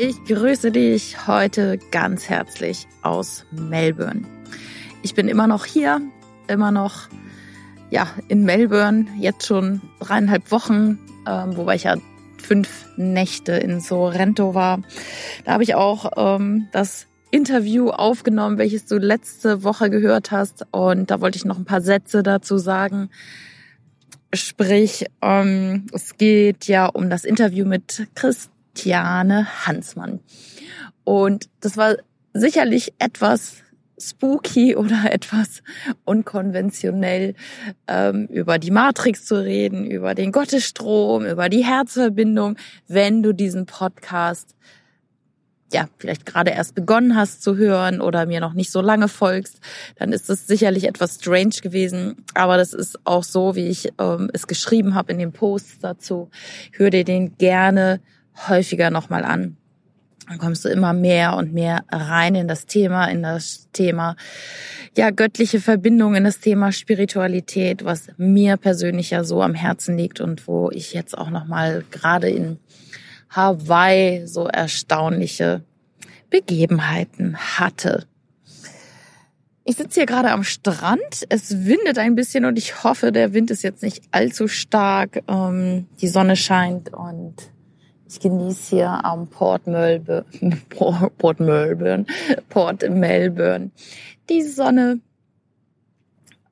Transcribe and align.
Ich 0.00 0.24
grüße 0.26 0.70
dich 0.70 1.26
heute 1.26 1.76
ganz 1.90 2.28
herzlich 2.28 2.86
aus 3.02 3.44
Melbourne. 3.50 4.22
Ich 5.02 5.16
bin 5.16 5.26
immer 5.26 5.48
noch 5.48 5.64
hier, 5.64 6.00
immer 6.46 6.70
noch 6.70 7.08
ja 7.90 8.06
in 8.28 8.44
Melbourne, 8.44 9.06
jetzt 9.18 9.44
schon 9.44 9.80
dreieinhalb 9.98 10.52
Wochen, 10.52 11.00
ähm, 11.26 11.56
wobei 11.56 11.74
ich 11.74 11.82
ja 11.82 11.96
fünf 12.40 12.86
Nächte 12.96 13.54
in 13.54 13.80
Sorrento 13.80 14.54
war. 14.54 14.82
Da 15.44 15.54
habe 15.54 15.64
ich 15.64 15.74
auch 15.74 16.12
ähm, 16.16 16.68
das 16.70 17.08
Interview 17.32 17.90
aufgenommen, 17.90 18.56
welches 18.56 18.86
du 18.86 18.98
letzte 18.98 19.64
Woche 19.64 19.90
gehört 19.90 20.30
hast. 20.30 20.64
Und 20.70 21.10
da 21.10 21.20
wollte 21.20 21.38
ich 21.38 21.44
noch 21.44 21.58
ein 21.58 21.64
paar 21.64 21.80
Sätze 21.80 22.22
dazu 22.22 22.56
sagen. 22.56 23.10
Sprich, 24.32 25.06
ähm, 25.22 25.86
es 25.92 26.16
geht 26.16 26.68
ja 26.68 26.86
um 26.86 27.10
das 27.10 27.24
Interview 27.24 27.66
mit 27.66 28.06
Christiane 28.78 29.48
Hansmann. 29.66 30.20
Und 31.02 31.48
das 31.60 31.76
war 31.76 31.96
sicherlich 32.32 32.94
etwas 33.00 33.56
spooky 34.00 34.76
oder 34.76 35.06
etwas 35.12 35.62
unkonventionell 36.04 37.34
ähm, 37.88 38.26
über 38.26 38.58
die 38.58 38.70
Matrix 38.70 39.26
zu 39.26 39.42
reden, 39.42 39.84
über 39.84 40.14
den 40.14 40.30
Gottesstrom, 40.30 41.26
über 41.26 41.48
die 41.48 41.64
Herzverbindung, 41.64 42.56
wenn 42.86 43.24
du 43.24 43.32
diesen 43.34 43.66
Podcast 43.66 44.54
ja, 45.72 45.88
vielleicht 45.98 46.24
gerade 46.24 46.52
erst 46.52 46.74
begonnen 46.74 47.14
hast 47.14 47.42
zu 47.42 47.56
hören 47.56 48.00
oder 48.00 48.24
mir 48.24 48.40
noch 48.40 48.54
nicht 48.54 48.70
so 48.70 48.80
lange 48.80 49.08
folgst, 49.08 49.60
dann 49.96 50.12
ist 50.12 50.30
es 50.30 50.46
sicherlich 50.46 50.84
etwas 50.84 51.16
strange 51.16 51.56
gewesen. 51.60 52.24
Aber 52.32 52.56
das 52.56 52.72
ist 52.72 52.98
auch 53.04 53.24
so, 53.24 53.54
wie 53.54 53.66
ich 53.66 53.92
ähm, 53.98 54.30
es 54.32 54.46
geschrieben 54.46 54.94
habe 54.94 55.12
in 55.12 55.18
den 55.18 55.32
Posts 55.32 55.80
dazu. 55.80 56.30
Hör 56.72 56.88
dir 56.88 57.04
den 57.04 57.36
gerne 57.36 58.00
häufiger 58.46 58.90
nochmal 58.90 59.24
an 59.24 59.56
dann 60.28 60.38
kommst 60.38 60.64
du 60.64 60.68
immer 60.68 60.92
mehr 60.92 61.36
und 61.36 61.54
mehr 61.54 61.84
rein 61.90 62.34
in 62.34 62.48
das 62.48 62.66
Thema, 62.66 63.06
in 63.06 63.22
das 63.22 63.68
Thema, 63.72 64.16
ja, 64.96 65.10
göttliche 65.10 65.60
Verbindung, 65.60 66.14
in 66.14 66.24
das 66.24 66.40
Thema 66.40 66.70
Spiritualität, 66.70 67.84
was 67.84 68.08
mir 68.18 68.56
persönlich 68.56 69.10
ja 69.10 69.24
so 69.24 69.42
am 69.42 69.54
Herzen 69.54 69.96
liegt 69.96 70.20
und 70.20 70.46
wo 70.46 70.70
ich 70.70 70.92
jetzt 70.92 71.16
auch 71.16 71.30
nochmal 71.30 71.84
gerade 71.90 72.28
in 72.28 72.58
Hawaii 73.30 74.26
so 74.26 74.46
erstaunliche 74.46 75.62
Begebenheiten 76.30 77.36
hatte. 77.36 78.06
Ich 79.64 79.76
sitze 79.76 80.00
hier 80.00 80.06
gerade 80.06 80.30
am 80.30 80.44
Strand. 80.44 81.26
Es 81.28 81.66
windet 81.66 81.98
ein 81.98 82.14
bisschen 82.14 82.46
und 82.46 82.58
ich 82.58 82.84
hoffe, 82.84 83.12
der 83.12 83.34
Wind 83.34 83.50
ist 83.50 83.62
jetzt 83.62 83.82
nicht 83.82 84.02
allzu 84.10 84.48
stark. 84.48 85.22
Ähm, 85.28 85.86
die 86.00 86.08
Sonne 86.08 86.36
scheint 86.36 86.92
und 86.92 87.34
ich 88.08 88.20
genieße 88.20 88.76
hier 88.76 89.04
am 89.04 89.28
Port 89.28 89.66
Melbourne, 89.66 90.24
Port 91.18 91.40
Melbourne, 91.40 92.06
Port 92.48 92.88
Melbourne 92.88 93.70
die 94.28 94.42
Sonne 94.42 95.00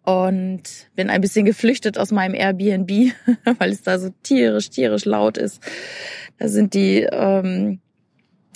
und 0.04 0.62
bin 0.94 1.10
ein 1.10 1.20
bisschen 1.20 1.44
geflüchtet 1.44 1.98
aus 1.98 2.12
meinem 2.12 2.34
Airbnb, 2.34 3.12
weil 3.58 3.70
es 3.70 3.82
da 3.82 3.98
so 3.98 4.10
tierisch, 4.22 4.70
tierisch 4.70 5.04
laut 5.04 5.36
ist. 5.36 5.60
Da 6.38 6.48
sind 6.48 6.74
die, 6.74 7.00
ähm, 7.10 7.80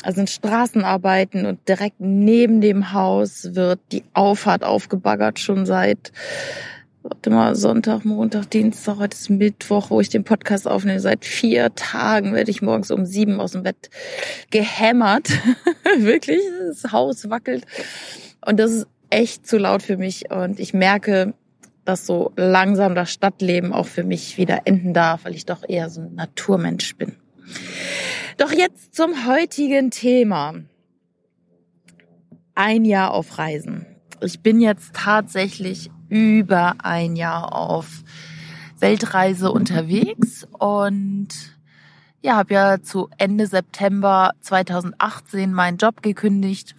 da 0.03 0.13
sind 0.13 0.31
Straßenarbeiten 0.31 1.47
und 1.47 1.67
direkt 1.69 2.01
neben 2.01 2.61
dem 2.61 2.93
Haus 2.93 3.55
wird 3.55 3.81
die 3.93 4.05
Auffahrt 4.15 4.63
aufgebaggert 4.63 5.39
schon 5.39 5.67
seit 5.67 6.13
warte 7.03 7.31
mal, 7.31 7.57
Sonntag, 7.57 8.05
Montag, 8.05 8.51
Dienstag, 8.51 8.99
heute 8.99 9.17
ist 9.17 9.31
Mittwoch, 9.31 9.91
wo 9.91 10.01
ich 10.01 10.09
den 10.09 10.25
Podcast 10.25 10.69
aufnehme. 10.69 11.01
Seit 11.01 11.25
vier 11.25 11.75
Tagen 11.75 12.35
werde 12.35 12.51
ich 12.51 12.63
morgens 12.63 12.91
um 12.91 13.07
sieben 13.07 13.41
aus 13.41 13.53
dem 13.53 13.63
Bett 13.63 13.91
gehämmert. 14.51 15.31
Wirklich, 15.99 16.41
das 16.67 16.93
Haus 16.93 17.31
wackelt. 17.31 17.65
Und 18.45 18.59
das 18.59 18.73
ist 18.73 18.87
echt 19.09 19.47
zu 19.47 19.59
laut 19.59 19.83
für 19.83 19.97
mich. 19.97 20.31
Und 20.31 20.61
ich 20.61 20.75
merke, 20.75 21.35
dass 21.85 22.07
so 22.07 22.33
langsam 22.37 22.95
das 22.95 23.11
Stadtleben 23.11 23.73
auch 23.73 23.87
für 23.87 24.05
mich 24.05 24.37
wieder 24.37 24.63
enden 24.67 24.93
darf, 24.93 25.25
weil 25.25 25.35
ich 25.35 25.47
doch 25.47 25.67
eher 25.67 25.89
so 25.89 26.03
ein 26.03 26.15
Naturmensch 26.15 26.97
bin. 26.97 27.17
Doch 28.37 28.53
jetzt 28.53 28.95
zum 28.95 29.27
heutigen 29.27 29.91
Thema. 29.91 30.55
Ein 32.55 32.85
Jahr 32.85 33.13
auf 33.13 33.39
Reisen. 33.39 33.87
Ich 34.23 34.41
bin 34.41 34.61
jetzt 34.61 34.95
tatsächlich 34.95 35.91
über 36.11 36.75
ein 36.85 37.17
Jahr 37.17 37.55
auf 37.55 38.03
Weltreise 38.79 39.51
unterwegs 39.51 40.47
und 40.59 41.29
ja, 42.23 42.37
habe 42.37 42.53
ja 42.53 42.83
zu 42.83 43.09
Ende 43.17 43.47
September 43.47 44.33
2018 44.41 45.53
meinen 45.53 45.79
Job 45.79 46.03
gekündigt, 46.03 46.75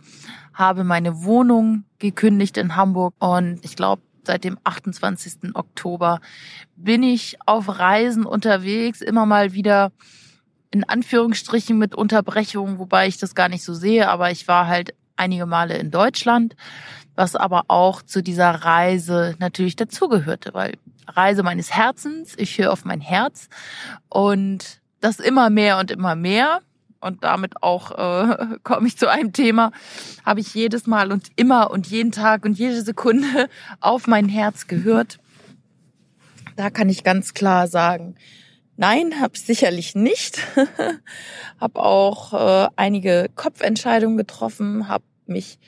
habe 0.53 0.84
meine 0.84 1.24
Wohnung 1.24 1.86
gekündigt 1.97 2.58
in 2.58 2.75
Hamburg 2.75 3.16
und 3.18 3.59
ich 3.64 3.75
glaube, 3.75 4.03
seit 4.24 4.44
dem 4.44 4.59
28. 4.64 5.56
Oktober 5.56 6.19
bin 6.75 7.02
ich 7.02 7.38
auf 7.48 7.80
Reisen 7.80 8.25
unterwegs, 8.25 9.02
immer 9.02 9.25
mal 9.25 9.53
wieder 9.53 9.92
in 10.69 10.84
Anführungsstrichen 10.84 11.78
mit 11.78 11.96
Unterbrechungen, 11.96 12.78
wobei 12.78 13.08
ich 13.08 13.18
das 13.18 13.34
gar 13.34 13.50
nicht 13.50 13.63
so 13.63 13.74
sehe, 13.74 14.09
aber 14.09 14.31
ich 14.31 14.48
war 14.48 14.68
halt 14.68 14.94
einige 15.18 15.46
Male 15.46 15.78
in 15.78 15.92
Deutschland, 15.92 16.56
was 17.16 17.35
aber 17.35 17.63
auch 17.67 18.01
zu 18.01 18.23
dieser 18.23 18.49
Reise 18.49 19.35
natürlich 19.39 19.75
dazugehörte, 19.75 20.53
weil 20.53 20.77
Reise 21.07 21.44
meines 21.44 21.72
Herzens, 21.72 22.33
ich 22.38 22.57
höre 22.57 22.72
auf 22.72 22.85
mein 22.85 23.01
Herz 23.01 23.49
und 24.09 24.81
das 25.01 25.19
immer 25.19 25.50
mehr 25.50 25.79
und 25.79 25.91
immer 25.91 26.16
mehr 26.16 26.61
und 27.01 27.23
damit 27.23 27.61
auch 27.63 27.91
äh, 27.91 28.57
komme 28.63 28.88
ich 28.88 28.97
zu 28.97 29.09
einem 29.09 29.33
Thema, 29.33 29.71
habe 30.25 30.39
ich 30.39 30.53
jedes 30.53 30.88
Mal 30.88 31.11
und 31.11 31.29
immer 31.35 31.71
und 31.71 31.88
jeden 31.88 32.11
Tag 32.11 32.45
und 32.45 32.57
jede 32.57 32.81
Sekunde 32.81 33.50
auf 33.81 34.07
mein 34.07 34.29
Herz 34.29 34.67
gehört. 34.67 35.19
Da 36.55 36.69
kann 36.69 36.89
ich 36.89 37.03
ganz 37.03 37.33
klar 37.33 37.67
sagen, 37.67 38.16
nein, 38.77 39.19
habe 39.19 39.33
ich 39.35 39.41
sicherlich 39.41 39.95
nicht. 39.95 40.39
habe 41.59 41.81
auch 41.81 42.33
äh, 42.33 42.69
einige 42.75 43.29
Kopfentscheidungen 43.35 44.17
getroffen, 44.17 44.88
habe 44.88 45.03
mich 45.25 45.59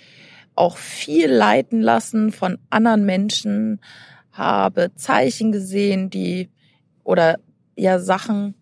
auch 0.55 0.77
viel 0.77 1.31
leiten 1.31 1.81
lassen 1.81 2.31
von 2.31 2.57
anderen 2.69 3.05
Menschen, 3.05 3.79
habe 4.31 4.93
Zeichen 4.95 5.51
gesehen, 5.51 6.09
die 6.09 6.49
oder 7.03 7.37
ja 7.75 7.99
Sachen 7.99 8.55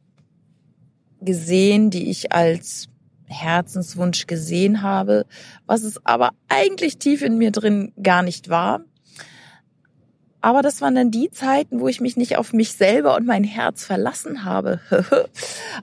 gesehen, 1.21 1.89
die 1.89 2.09
ich 2.09 2.31
als 2.31 2.87
Herzenswunsch 3.27 4.27
gesehen 4.27 4.81
habe, 4.81 5.25
was 5.65 5.83
es 5.83 6.05
aber 6.05 6.31
eigentlich 6.49 6.97
tief 6.97 7.21
in 7.21 7.37
mir 7.37 7.51
drin 7.51 7.93
gar 8.01 8.23
nicht 8.23 8.49
war. 8.49 8.81
Aber 10.41 10.63
das 10.63 10.81
waren 10.81 10.95
dann 10.95 11.11
die 11.11 11.29
Zeiten, 11.29 11.79
wo 11.79 11.87
ich 11.87 12.01
mich 12.01 12.17
nicht 12.17 12.37
auf 12.37 12.51
mich 12.51 12.73
selber 12.73 13.15
und 13.15 13.27
mein 13.27 13.43
Herz 13.43 13.85
verlassen 13.85 14.43
habe. 14.43 14.79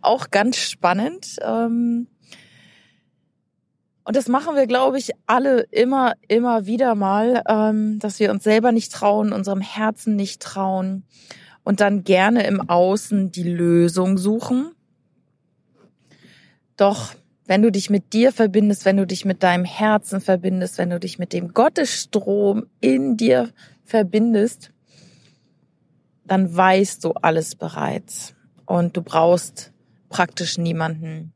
Auch 0.03 0.31
ganz 0.31 0.57
spannend. 0.59 1.37
Ähm, 1.43 2.09
und 4.09 4.17
das 4.17 4.27
machen 4.27 4.57
wir, 4.57 4.67
glaube 4.67 4.97
ich, 4.97 5.11
alle 5.27 5.61
immer, 5.71 6.15
immer 6.29 6.65
wieder 6.65 6.95
mal, 6.95 7.43
ähm, 7.47 7.99
dass 7.99 8.19
wir 8.19 8.31
uns 8.31 8.43
selber 8.43 8.73
nicht 8.73 8.91
trauen, 8.91 9.35
unserem 9.35 9.61
Herzen 9.61 10.17
nicht 10.17 10.41
trauen 10.41 11.05
und 11.63 11.81
dann 11.81 12.05
gerne 12.05 12.47
im 12.47 12.71
Außen 12.71 13.33
die 13.33 13.43
Lösung 13.43 14.17
suchen. 14.17 14.73
Doch 16.79 17.13
wenn 17.45 17.61
du 17.61 17.71
dich 17.71 17.91
mit 17.91 18.15
dir 18.15 18.33
verbindest, 18.33 18.87
wenn 18.87 18.97
du 18.97 19.07
dich 19.07 19.27
mit 19.27 19.43
deinem 19.43 19.67
Herzen 19.67 20.23
verbindest, 20.23 20.79
wenn 20.79 20.89
du 20.89 20.99
dich 20.99 21.19
mit 21.19 21.35
dem 21.35 21.53
Gottesstrom 21.53 22.65
in 22.81 23.19
dir 23.19 23.51
verbindest, 23.85 24.71
dann 26.25 26.57
weißt 26.57 27.05
du 27.05 27.13
alles 27.13 27.57
bereits 27.57 28.33
und 28.65 28.97
du 28.97 29.03
brauchst 29.03 29.71
praktisch 30.09 30.57
niemanden 30.57 31.35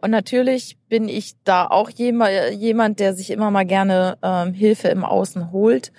und 0.00 0.10
natürlich 0.10 0.78
bin 0.88 1.08
ich 1.08 1.34
da 1.44 1.66
auch 1.66 1.90
jemand, 1.90 3.00
der 3.00 3.14
sich 3.14 3.30
immer 3.30 3.50
mal 3.50 3.66
gerne 3.66 4.18
ähm, 4.22 4.54
Hilfe 4.54 4.88
im 4.88 5.04
Außen 5.04 5.52
holt. 5.52 5.92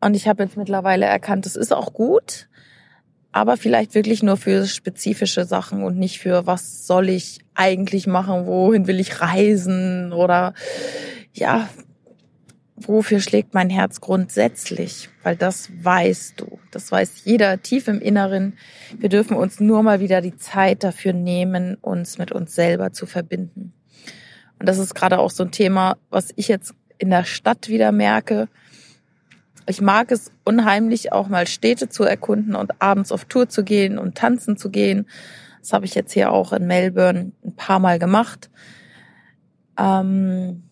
Und 0.00 0.14
ich 0.14 0.28
habe 0.28 0.42
jetzt 0.42 0.56
mittlerweile 0.56 1.06
erkannt, 1.06 1.46
das 1.46 1.56
ist 1.56 1.72
auch 1.72 1.92
gut, 1.92 2.48
aber 3.32 3.56
vielleicht 3.56 3.94
wirklich 3.94 4.22
nur 4.22 4.36
für 4.36 4.66
spezifische 4.66 5.44
Sachen 5.44 5.82
und 5.82 5.98
nicht 5.98 6.18
für 6.18 6.46
was 6.46 6.86
soll 6.86 7.08
ich 7.08 7.40
eigentlich 7.54 8.06
machen, 8.06 8.46
wohin 8.46 8.86
will 8.86 9.00
ich 9.00 9.20
reisen 9.20 10.12
oder 10.12 10.54
ja, 11.32 11.68
wofür 12.76 13.20
schlägt 13.20 13.54
mein 13.54 13.70
Herz 13.70 14.00
grundsätzlich? 14.00 15.08
Weil 15.24 15.36
das 15.36 15.70
weißt 15.82 16.40
du. 16.40 16.60
Das 16.70 16.92
weiß 16.92 17.24
jeder 17.24 17.60
tief 17.62 17.88
im 17.88 18.00
Inneren. 18.00 18.58
Wir 18.96 19.08
dürfen 19.08 19.36
uns 19.36 19.58
nur 19.58 19.82
mal 19.82 19.98
wieder 19.98 20.20
die 20.20 20.36
Zeit 20.36 20.84
dafür 20.84 21.14
nehmen, 21.14 21.76
uns 21.80 22.18
mit 22.18 22.30
uns 22.30 22.54
selber 22.54 22.92
zu 22.92 23.06
verbinden. 23.06 23.72
Und 24.60 24.68
das 24.68 24.78
ist 24.78 24.94
gerade 24.94 25.18
auch 25.18 25.30
so 25.30 25.44
ein 25.44 25.50
Thema, 25.50 25.96
was 26.10 26.28
ich 26.36 26.46
jetzt 26.46 26.74
in 26.98 27.10
der 27.10 27.24
Stadt 27.24 27.68
wieder 27.68 27.90
merke. 27.90 28.48
Ich 29.66 29.80
mag 29.80 30.12
es 30.12 30.30
unheimlich, 30.44 31.12
auch 31.12 31.28
mal 31.28 31.46
Städte 31.46 31.88
zu 31.88 32.04
erkunden 32.04 32.54
und 32.54 32.82
abends 32.82 33.10
auf 33.10 33.24
Tour 33.24 33.48
zu 33.48 33.64
gehen 33.64 33.98
und 33.98 34.16
tanzen 34.16 34.58
zu 34.58 34.70
gehen. 34.70 35.06
Das 35.60 35.72
habe 35.72 35.86
ich 35.86 35.94
jetzt 35.94 36.12
hier 36.12 36.32
auch 36.32 36.52
in 36.52 36.66
Melbourne 36.66 37.32
ein 37.42 37.56
paar 37.56 37.78
Mal 37.78 37.98
gemacht. 37.98 38.50
Ähm, 39.78 40.64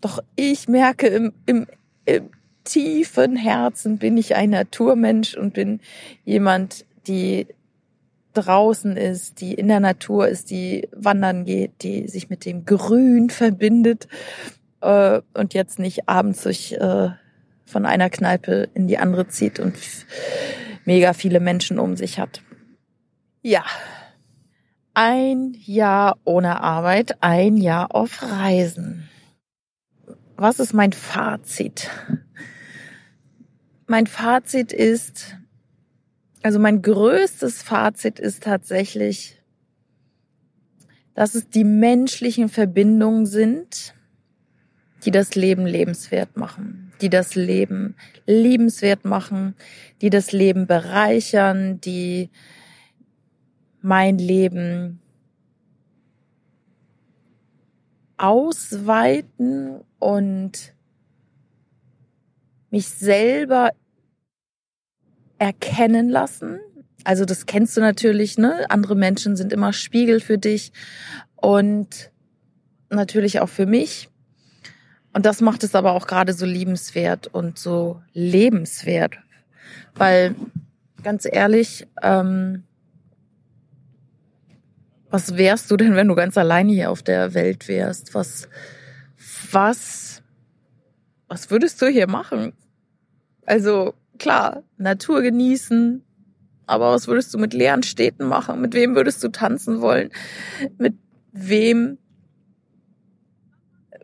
doch 0.00 0.18
ich 0.34 0.66
merke 0.66 1.06
im, 1.06 1.32
im, 1.46 1.66
im 2.04 2.28
tiefen 2.68 3.36
Herzen 3.36 3.98
bin 3.98 4.16
ich 4.18 4.36
ein 4.36 4.50
Naturmensch 4.50 5.34
und 5.34 5.54
bin 5.54 5.80
jemand, 6.24 6.84
die 7.06 7.46
draußen 8.34 8.96
ist, 8.96 9.40
die 9.40 9.54
in 9.54 9.68
der 9.68 9.80
Natur 9.80 10.28
ist, 10.28 10.50
die 10.50 10.86
wandern 10.92 11.44
geht, 11.44 11.82
die 11.82 12.06
sich 12.08 12.28
mit 12.28 12.44
dem 12.44 12.66
Grün 12.66 13.30
verbindet 13.30 14.06
äh, 14.82 15.20
und 15.34 15.54
jetzt 15.54 15.78
nicht 15.78 16.08
abends 16.08 16.42
sich 16.42 16.78
äh, 16.78 17.10
von 17.64 17.86
einer 17.86 18.10
Kneipe 18.10 18.68
in 18.74 18.86
die 18.86 18.98
andere 18.98 19.28
zieht 19.28 19.58
und 19.58 19.74
mega 20.84 21.14
viele 21.14 21.40
Menschen 21.40 21.78
um 21.78 21.96
sich 21.96 22.18
hat. 22.18 22.42
Ja, 23.42 23.64
ein 24.92 25.56
Jahr 25.64 26.18
ohne 26.24 26.60
Arbeit, 26.60 27.16
ein 27.22 27.56
Jahr 27.56 27.94
auf 27.94 28.22
Reisen. 28.22 29.08
Was 30.36 30.60
ist 30.60 30.74
mein 30.74 30.92
Fazit? 30.92 31.90
Mein 33.90 34.06
Fazit 34.06 34.74
ist, 34.74 35.38
also 36.42 36.58
mein 36.58 36.82
größtes 36.82 37.62
Fazit 37.62 38.18
ist 38.18 38.42
tatsächlich, 38.42 39.40
dass 41.14 41.34
es 41.34 41.48
die 41.48 41.64
menschlichen 41.64 42.50
Verbindungen 42.50 43.24
sind, 43.24 43.94
die 45.06 45.10
das 45.10 45.34
Leben 45.34 45.64
lebenswert 45.64 46.36
machen, 46.36 46.92
die 47.00 47.08
das 47.08 47.34
Leben 47.34 47.96
liebenswert 48.26 49.06
machen, 49.06 49.54
die 50.02 50.10
das 50.10 50.32
Leben 50.32 50.66
bereichern, 50.66 51.80
die 51.80 52.28
mein 53.80 54.18
Leben 54.18 55.00
ausweiten 58.18 59.80
und 59.98 60.74
mich 62.70 62.88
selber 62.88 63.70
erkennen 65.38 66.08
lassen. 66.08 66.60
Also 67.04 67.24
das 67.24 67.46
kennst 67.46 67.76
du 67.76 67.80
natürlich, 67.80 68.38
ne? 68.38 68.66
Andere 68.70 68.96
Menschen 68.96 69.36
sind 69.36 69.52
immer 69.52 69.72
Spiegel 69.72 70.20
für 70.20 70.38
dich 70.38 70.72
und 71.36 72.10
natürlich 72.90 73.40
auch 73.40 73.48
für 73.48 73.66
mich. 73.66 74.08
Und 75.12 75.26
das 75.26 75.40
macht 75.40 75.64
es 75.64 75.74
aber 75.74 75.92
auch 75.92 76.06
gerade 76.06 76.32
so 76.32 76.44
liebenswert 76.44 77.28
und 77.28 77.58
so 77.58 78.02
lebenswert. 78.12 79.18
Weil, 79.94 80.34
ganz 81.02 81.26
ehrlich, 81.30 81.86
ähm, 82.02 82.64
was 85.10 85.36
wärst 85.36 85.70
du 85.70 85.76
denn, 85.76 85.96
wenn 85.96 86.08
du 86.08 86.14
ganz 86.14 86.36
alleine 86.36 86.72
hier 86.72 86.90
auf 86.90 87.02
der 87.02 87.34
Welt 87.34 87.68
wärst? 87.68 88.14
Was, 88.14 88.48
was, 89.50 90.07
was 91.28 91.50
würdest 91.50 91.80
du 91.82 91.86
hier 91.86 92.08
machen? 92.08 92.52
Also, 93.46 93.94
klar, 94.18 94.64
Natur 94.76 95.22
genießen, 95.22 96.02
aber 96.66 96.92
was 96.92 97.06
würdest 97.08 97.32
du 97.32 97.38
mit 97.38 97.54
leeren 97.54 97.82
Städten 97.82 98.26
machen? 98.26 98.60
Mit 98.60 98.74
wem 98.74 98.94
würdest 98.94 99.24
du 99.24 99.28
tanzen 99.28 99.80
wollen? 99.80 100.10
Mit 100.76 100.96
wem 101.32 101.98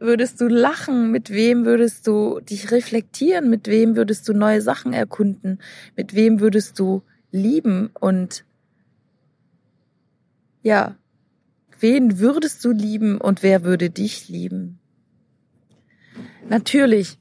würdest 0.01 0.41
du 0.41 0.49
lachen? 0.49 1.11
Mit 1.11 1.31
wem 1.31 1.65
würdest 1.67 2.07
du 2.07 2.41
dich 2.41 2.71
reflektieren? 2.71 3.51
Mit 3.51 3.67
wem 3.67 3.97
würdest 3.97 4.29
du 4.29 4.33
neue 4.33 4.63
Sachen 4.63 4.93
erkunden? 4.93 5.61
Mit 5.97 6.15
wem 6.15 6.41
würdest 6.41 6.79
du 6.79 7.03
lieben? 7.31 7.91
Und 8.01 8.45
ja, 10.63 10.97
wen 11.81 12.19
würdest 12.19 12.65
du 12.65 12.73
lieben 12.73 13.19
und 13.19 13.43
wer 13.43 13.65
würde 13.65 13.91
dich 13.91 14.29
lieben? 14.29 14.79
Natürlich 16.49 17.19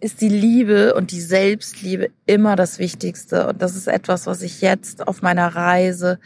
ist 0.00 0.20
die 0.20 0.28
Liebe 0.28 0.94
und 0.94 1.12
die 1.12 1.20
Selbstliebe 1.20 2.10
immer 2.26 2.56
das 2.56 2.78
Wichtigste. 2.78 3.46
Und 3.48 3.62
das 3.62 3.76
ist 3.76 3.86
etwas, 3.86 4.26
was 4.26 4.42
ich 4.42 4.60
jetzt 4.60 5.06
auf 5.06 5.22
meiner 5.22 5.48
Reise 5.48 6.18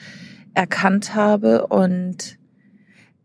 erkannt 0.54 1.14
habe 1.14 1.66
und 1.68 2.38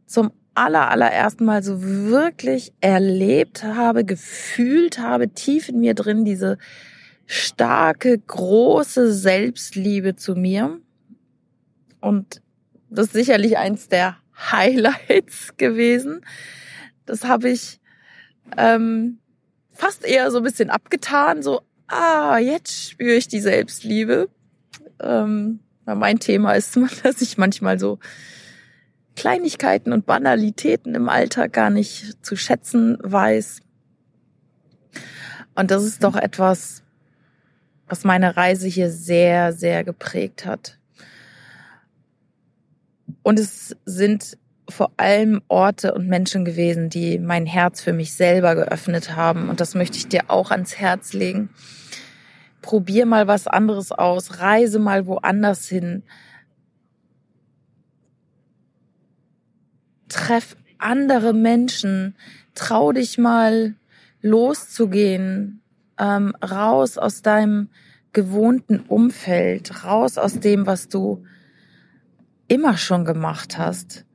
zum 0.06 0.32
aller, 0.54 0.92
allerersten 0.92 1.46
Mal 1.46 1.64
so 1.64 1.82
wirklich 1.82 2.74
erlebt 2.82 3.64
habe, 3.64 4.06
gefühlt 4.06 5.00
habe, 5.00 5.30
tief 5.30 5.70
in 5.70 5.80
mir 5.80 5.96
drin, 5.96 6.26
diese 6.26 6.58
starke, 7.26 8.20
große 8.20 9.12
Selbstliebe 9.12 10.16
zu 10.16 10.36
mir. 10.36 10.80
Und 12.00 12.42
das 12.90 13.08
ist 13.08 13.14
sicherlich 13.14 13.58
eins 13.58 13.88
der 13.88 14.18
Highlights 14.52 15.58
gewesen. 15.58 16.22
Das 17.06 17.24
habe 17.24 17.50
ich 17.50 17.80
ähm, 18.58 19.20
fast 19.72 20.06
eher 20.06 20.32
so 20.32 20.38
ein 20.38 20.44
bisschen 20.44 20.70
abgetan, 20.70 21.42
so, 21.44 21.62
ah, 21.88 22.38
jetzt 22.38 22.92
spüre 22.92 23.16
ich 23.16 23.28
die 23.28 23.42
Selbstliebe. 23.42 24.30
Ähm, 25.02 25.60
mein 25.86 26.20
Thema 26.20 26.54
ist, 26.54 26.78
dass 27.04 27.22
ich 27.22 27.38
manchmal 27.38 27.80
so 27.80 28.00
Kleinigkeiten 29.16 29.94
und 29.94 30.06
Banalitäten 30.06 30.96
im 30.96 31.10
Alltag 31.10 31.54
gar 31.54 31.70
nicht 31.70 32.26
zu 32.26 32.36
schätzen 32.36 32.98
weiß. 33.02 33.62
Und 35.56 35.70
das 35.70 35.84
ist 35.84 36.04
doch 36.04 36.16
etwas, 36.16 36.84
was 37.88 38.04
meine 38.04 38.36
Reise 38.36 38.68
hier 38.68 38.90
sehr, 38.90 39.54
sehr 39.54 39.84
geprägt 39.84 40.46
hat. 40.46 40.80
Und 43.22 43.40
es 43.40 43.76
sind 43.86 44.38
vor 44.70 44.92
allem 44.98 45.42
Orte 45.48 45.94
und 45.94 46.08
Menschen 46.08 46.46
gewesen, 46.46 46.90
die 46.90 47.20
mein 47.20 47.46
Herz 47.46 47.82
für 47.82 47.94
mich 47.94 48.14
selber 48.14 48.56
geöffnet 48.56 49.16
haben. 49.16 49.50
Und 49.50 49.60
das 49.60 49.76
möchte 49.76 49.98
ich 49.98 50.08
dir 50.08 50.30
auch 50.30 50.52
ans 50.52 50.78
Herz 50.78 51.14
legen. 51.14 51.50
Probier 52.62 53.06
mal 53.06 53.28
was 53.28 53.48
anderes 53.48 53.92
aus, 53.92 54.40
reise 54.40 54.80
mal 54.80 55.06
woanders 55.06 55.68
hin. 55.68 56.04
Treff 60.08 60.56
andere 60.78 61.34
Menschen, 61.34 62.16
trau 62.56 62.92
dich 62.92 63.18
mal 63.18 63.76
loszugehen, 64.22 65.62
ähm, 66.00 66.34
raus 66.42 66.98
aus 66.98 67.22
deinem 67.22 67.70
gewohnten 68.14 68.80
Umfeld, 68.80 69.84
raus 69.84 70.18
aus 70.18 70.40
dem, 70.40 70.66
was 70.66 70.88
du 70.88 71.26
immer 72.48 72.78
schon 72.78 73.06
gemacht 73.06 73.58
hast. 73.58 74.06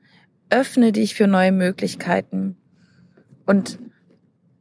Öffne 0.50 0.92
dich 0.92 1.14
für 1.14 1.26
neue 1.26 1.52
Möglichkeiten 1.52 2.56
und 3.46 3.78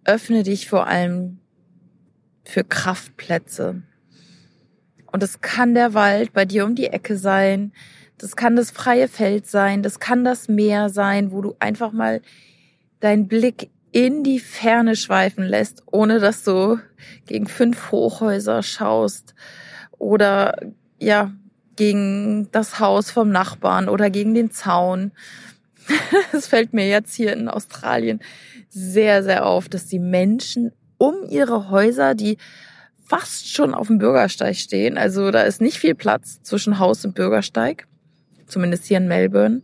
öffne 0.03 0.43
dich 0.43 0.69
vor 0.69 0.87
allem 0.87 1.39
für 2.43 2.63
Kraftplätze. 2.63 3.83
Und 5.11 5.23
es 5.23 5.41
kann 5.41 5.73
der 5.73 5.93
Wald 5.93 6.33
bei 6.33 6.45
dir 6.45 6.65
um 6.65 6.75
die 6.75 6.87
Ecke 6.87 7.17
sein, 7.17 7.73
das 8.17 8.35
kann 8.35 8.55
das 8.55 8.71
freie 8.71 9.07
Feld 9.07 9.45
sein, 9.45 9.83
das 9.83 9.99
kann 9.99 10.23
das 10.23 10.47
Meer 10.47 10.89
sein, 10.89 11.31
wo 11.31 11.41
du 11.41 11.55
einfach 11.59 11.91
mal 11.91 12.21
deinen 12.99 13.27
Blick 13.27 13.69
in 13.91 14.23
die 14.23 14.39
Ferne 14.39 14.95
schweifen 14.95 15.43
lässt, 15.43 15.83
ohne 15.85 16.19
dass 16.19 16.43
du 16.43 16.79
gegen 17.25 17.47
fünf 17.47 17.91
Hochhäuser 17.91 18.63
schaust 18.63 19.35
oder 19.97 20.59
ja, 20.99 21.31
gegen 21.75 22.51
das 22.51 22.79
Haus 22.79 23.11
vom 23.11 23.29
Nachbarn 23.29 23.87
oder 23.87 24.09
gegen 24.09 24.33
den 24.33 24.51
Zaun. 24.51 25.11
Es 26.33 26.47
fällt 26.47 26.73
mir 26.73 26.87
jetzt 26.87 27.15
hier 27.15 27.33
in 27.33 27.47
Australien 27.47 28.19
sehr, 28.69 29.23
sehr 29.23 29.45
auf, 29.45 29.69
dass 29.69 29.85
die 29.85 29.99
Menschen 29.99 30.71
um 30.97 31.15
ihre 31.29 31.69
Häuser, 31.69 32.15
die 32.15 32.37
fast 33.05 33.49
schon 33.49 33.73
auf 33.73 33.87
dem 33.87 33.99
Bürgersteig 33.99 34.55
stehen, 34.57 34.97
also 34.97 35.31
da 35.31 35.41
ist 35.41 35.61
nicht 35.61 35.77
viel 35.77 35.95
Platz 35.95 36.41
zwischen 36.41 36.79
Haus 36.79 37.05
und 37.05 37.15
Bürgersteig, 37.15 37.87
zumindest 38.47 38.85
hier 38.85 38.97
in 38.97 39.07
Melbourne, 39.07 39.61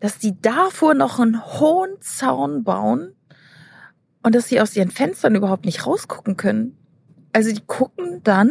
dass 0.00 0.18
die 0.18 0.38
davor 0.40 0.94
noch 0.94 1.18
einen 1.18 1.42
hohen 1.42 2.00
Zaun 2.00 2.62
bauen 2.62 3.14
und 4.22 4.34
dass 4.34 4.48
sie 4.48 4.60
aus 4.60 4.76
ihren 4.76 4.90
Fenstern 4.90 5.34
überhaupt 5.34 5.64
nicht 5.64 5.86
rausgucken 5.86 6.36
können. 6.36 6.76
Also 7.32 7.52
die 7.52 7.62
gucken 7.66 8.22
dann 8.22 8.50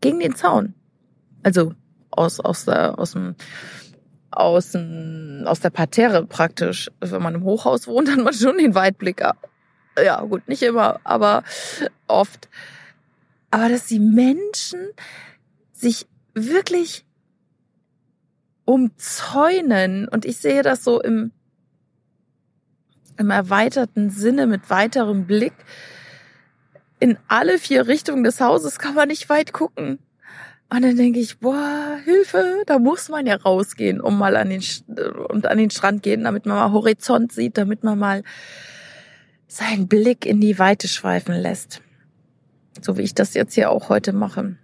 gegen 0.00 0.18
den 0.18 0.34
Zaun. 0.34 0.74
Also 1.42 1.74
aus, 2.10 2.40
aus, 2.40 2.64
der, 2.64 2.98
aus 2.98 3.12
dem 3.12 3.36
aus, 4.36 4.72
dem, 4.72 5.44
aus 5.46 5.60
der 5.60 5.70
Parterre 5.70 6.26
praktisch. 6.26 6.90
Wenn 7.00 7.22
man 7.22 7.34
im 7.34 7.44
Hochhaus 7.44 7.86
wohnt, 7.86 8.10
hat 8.12 8.18
man 8.18 8.34
schon 8.34 8.58
den 8.58 8.74
Weitblick. 8.74 9.22
Ja, 10.02 10.20
gut, 10.22 10.46
nicht 10.46 10.62
immer, 10.62 11.00
aber 11.04 11.42
oft. 12.06 12.48
Aber 13.50 13.68
dass 13.68 13.86
die 13.86 14.00
Menschen 14.00 14.80
sich 15.72 16.06
wirklich 16.34 17.04
umzäunen 18.64 20.08
und 20.08 20.24
ich 20.24 20.36
sehe 20.38 20.62
das 20.62 20.84
so 20.84 21.00
im, 21.00 21.32
im 23.16 23.30
erweiterten 23.30 24.10
Sinne 24.10 24.46
mit 24.46 24.68
weiterem 24.68 25.26
Blick. 25.26 25.54
In 26.98 27.16
alle 27.28 27.58
vier 27.58 27.86
Richtungen 27.86 28.24
des 28.24 28.40
Hauses 28.40 28.78
kann 28.78 28.94
man 28.94 29.08
nicht 29.08 29.28
weit 29.28 29.52
gucken. 29.52 29.98
Und 30.68 30.82
dann 30.82 30.96
denke 30.96 31.20
ich, 31.20 31.38
boah, 31.38 31.98
Hilfe, 32.04 32.62
da 32.66 32.78
muss 32.78 33.08
man 33.08 33.26
ja 33.26 33.36
rausgehen, 33.36 34.00
um 34.00 34.18
mal 34.18 34.36
an 34.36 34.50
den 34.50 34.62
und 35.28 35.46
an 35.46 35.58
den 35.58 35.70
Strand 35.70 36.02
gehen, 36.02 36.24
damit 36.24 36.44
man 36.44 36.56
mal 36.56 36.72
Horizont 36.72 37.32
sieht, 37.32 37.56
damit 37.56 37.84
man 37.84 37.98
mal 37.98 38.22
seinen 39.46 39.86
Blick 39.86 40.26
in 40.26 40.40
die 40.40 40.58
Weite 40.58 40.88
schweifen 40.88 41.34
lässt. 41.34 41.82
So 42.80 42.98
wie 42.98 43.02
ich 43.02 43.14
das 43.14 43.34
jetzt 43.34 43.54
hier 43.54 43.70
auch 43.70 43.88
heute 43.88 44.12
mache. 44.12 44.56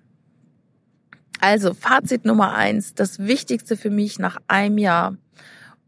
Also 1.40 1.72
Fazit 1.72 2.24
Nummer 2.24 2.54
eins, 2.54 2.94
das 2.94 3.20
Wichtigste 3.20 3.76
für 3.76 3.90
mich 3.90 4.18
nach 4.18 4.38
einem 4.48 4.78
Jahr 4.78 5.16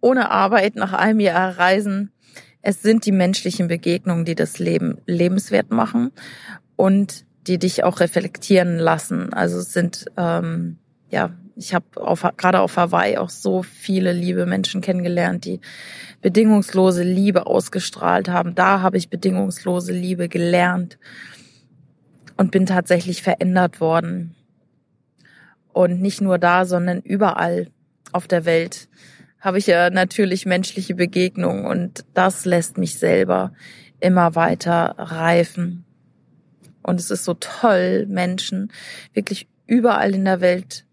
ohne 0.00 0.30
Arbeit, 0.30 0.76
nach 0.76 0.92
einem 0.92 1.20
Jahr 1.20 1.58
Reisen, 1.58 2.12
es 2.60 2.82
sind 2.82 3.04
die 3.04 3.12
menschlichen 3.12 3.68
Begegnungen, 3.68 4.24
die 4.24 4.34
das 4.34 4.58
Leben 4.58 4.98
lebenswert 5.06 5.70
machen 5.70 6.12
und 6.76 7.26
die 7.46 7.58
dich 7.58 7.84
auch 7.84 8.00
reflektieren 8.00 8.78
lassen. 8.78 9.32
Also 9.32 9.58
es 9.58 9.72
sind 9.72 10.06
ähm, 10.16 10.78
ja, 11.14 11.30
ich 11.56 11.74
habe 11.74 11.86
gerade 12.36 12.60
auf 12.60 12.76
Hawaii 12.76 13.16
auch 13.18 13.30
so 13.30 13.62
viele 13.62 14.12
liebe 14.12 14.46
Menschen 14.46 14.80
kennengelernt, 14.80 15.44
die 15.44 15.60
bedingungslose 16.20 17.04
Liebe 17.04 17.46
ausgestrahlt 17.46 18.28
haben. 18.28 18.56
Da 18.56 18.80
habe 18.80 18.96
ich 18.96 19.10
bedingungslose 19.10 19.92
Liebe 19.92 20.28
gelernt 20.28 20.98
und 22.36 22.50
bin 22.50 22.66
tatsächlich 22.66 23.22
verändert 23.22 23.80
worden. 23.80 24.34
Und 25.72 26.00
nicht 26.00 26.20
nur 26.20 26.38
da, 26.38 26.64
sondern 26.64 27.00
überall 27.00 27.68
auf 28.12 28.26
der 28.26 28.44
Welt 28.44 28.88
habe 29.38 29.58
ich 29.58 29.66
ja 29.66 29.90
natürlich 29.90 30.46
menschliche 30.46 30.94
Begegnungen 30.94 31.66
und 31.66 32.04
das 32.14 32.44
lässt 32.44 32.78
mich 32.78 32.98
selber 32.98 33.52
immer 34.00 34.34
weiter 34.34 34.94
reifen. 34.98 35.83
Und 36.84 37.00
es 37.00 37.10
ist 37.10 37.24
so 37.24 37.34
toll, 37.34 38.06
Menschen 38.06 38.70
wirklich 39.12 39.48
überall 39.66 40.14
in 40.14 40.24
der 40.24 40.40
Welt 40.40 40.84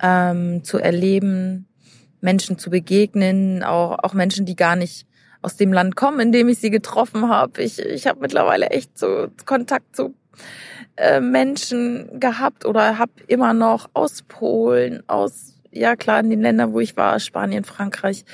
ähm, 0.00 0.64
zu 0.64 0.78
erleben, 0.78 1.66
Menschen 2.20 2.58
zu 2.58 2.70
begegnen, 2.70 3.62
auch, 3.62 3.98
auch 4.02 4.14
Menschen, 4.14 4.46
die 4.46 4.56
gar 4.56 4.76
nicht 4.76 5.06
aus 5.42 5.56
dem 5.56 5.72
Land 5.72 5.96
kommen, 5.96 6.20
in 6.20 6.32
dem 6.32 6.48
ich 6.48 6.58
sie 6.58 6.70
getroffen 6.70 7.28
habe. 7.28 7.62
Ich, 7.62 7.78
ich 7.78 8.06
habe 8.06 8.20
mittlerweile 8.20 8.70
echt 8.70 8.98
so 8.98 9.28
Kontakt 9.44 9.94
zu 9.94 10.14
äh, 10.96 11.20
Menschen 11.20 12.20
gehabt 12.20 12.64
oder 12.64 12.98
habe 12.98 13.12
immer 13.26 13.54
noch 13.54 13.90
aus 13.92 14.22
Polen, 14.22 15.02
aus 15.08 15.56
ja 15.70 15.94
klar, 15.94 16.20
in 16.20 16.30
den 16.30 16.40
Ländern, 16.40 16.72
wo 16.72 16.80
ich 16.80 16.96
war, 16.96 17.20
Spanien, 17.20 17.64
Frankreich, 17.64 18.24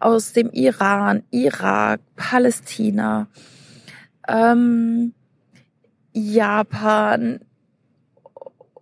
aus 0.00 0.32
dem 0.32 0.50
Iran, 0.50 1.22
Irak, 1.30 2.00
Palästina, 2.16 3.28
ähm, 4.26 5.14
Japan, 6.12 7.40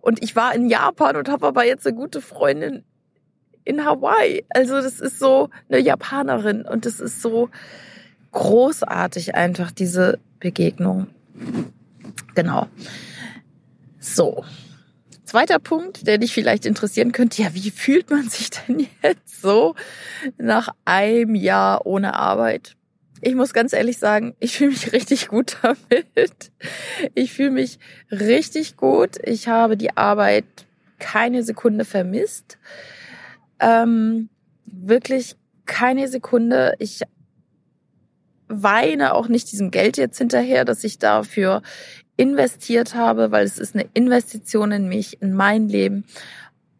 und 0.07 0.23
ich 0.23 0.35
war 0.37 0.55
in 0.55 0.69
Japan 0.69 1.17
und 1.17 1.27
habe 1.27 1.47
aber 1.47 1.65
jetzt 1.65 1.85
eine 1.85 1.95
gute 1.95 2.21
Freundin 2.21 2.85
in 3.65 3.83
Hawaii. 3.83 4.45
Also 4.49 4.75
das 4.75 5.01
ist 5.01 5.19
so 5.19 5.49
eine 5.67 5.79
Japanerin 5.79 6.61
und 6.61 6.85
das 6.85 7.01
ist 7.01 7.21
so 7.21 7.49
großartig 8.31 9.35
einfach, 9.35 9.71
diese 9.71 10.19
Begegnung. 10.39 11.07
Genau. 12.35 12.67
So. 13.99 14.45
Zweiter 15.25 15.59
Punkt, 15.59 16.07
der 16.07 16.19
dich 16.19 16.33
vielleicht 16.33 16.65
interessieren 16.65 17.11
könnte, 17.11 17.41
ja, 17.41 17.53
wie 17.53 17.69
fühlt 17.69 18.09
man 18.09 18.29
sich 18.29 18.49
denn 18.49 18.87
jetzt 19.03 19.41
so 19.41 19.75
nach 20.37 20.69
einem 20.85 21.35
Jahr 21.35 21.85
ohne 21.85 22.13
Arbeit? 22.13 22.76
Ich 23.21 23.35
muss 23.35 23.53
ganz 23.53 23.73
ehrlich 23.73 23.97
sagen, 23.97 24.35
ich 24.39 24.57
fühle 24.57 24.71
mich 24.71 24.91
richtig 24.93 25.27
gut 25.27 25.57
damit. 25.61 26.51
Ich 27.15 27.33
fühle 27.33 27.51
mich 27.51 27.79
richtig 28.11 28.77
gut. 28.77 29.17
Ich 29.23 29.47
habe 29.47 29.77
die 29.77 29.95
Arbeit 29.95 30.45
keine 30.99 31.43
Sekunde 31.43 31.85
vermisst. 31.85 32.57
Ähm, 33.59 34.29
wirklich 34.65 35.35
keine 35.65 36.07
Sekunde. 36.07 36.75
Ich 36.79 37.01
weine 38.47 39.13
auch 39.13 39.27
nicht 39.27 39.51
diesem 39.51 39.71
Geld 39.71 39.97
jetzt 39.97 40.17
hinterher, 40.17 40.65
dass 40.65 40.83
ich 40.83 40.99
dafür 40.99 41.61
investiert 42.15 42.95
habe, 42.95 43.31
weil 43.31 43.45
es 43.45 43.59
ist 43.59 43.75
eine 43.75 43.87
Investition 43.93 44.71
in 44.71 44.87
mich, 44.87 45.21
in 45.21 45.33
mein 45.33 45.67
Leben. 45.69 46.05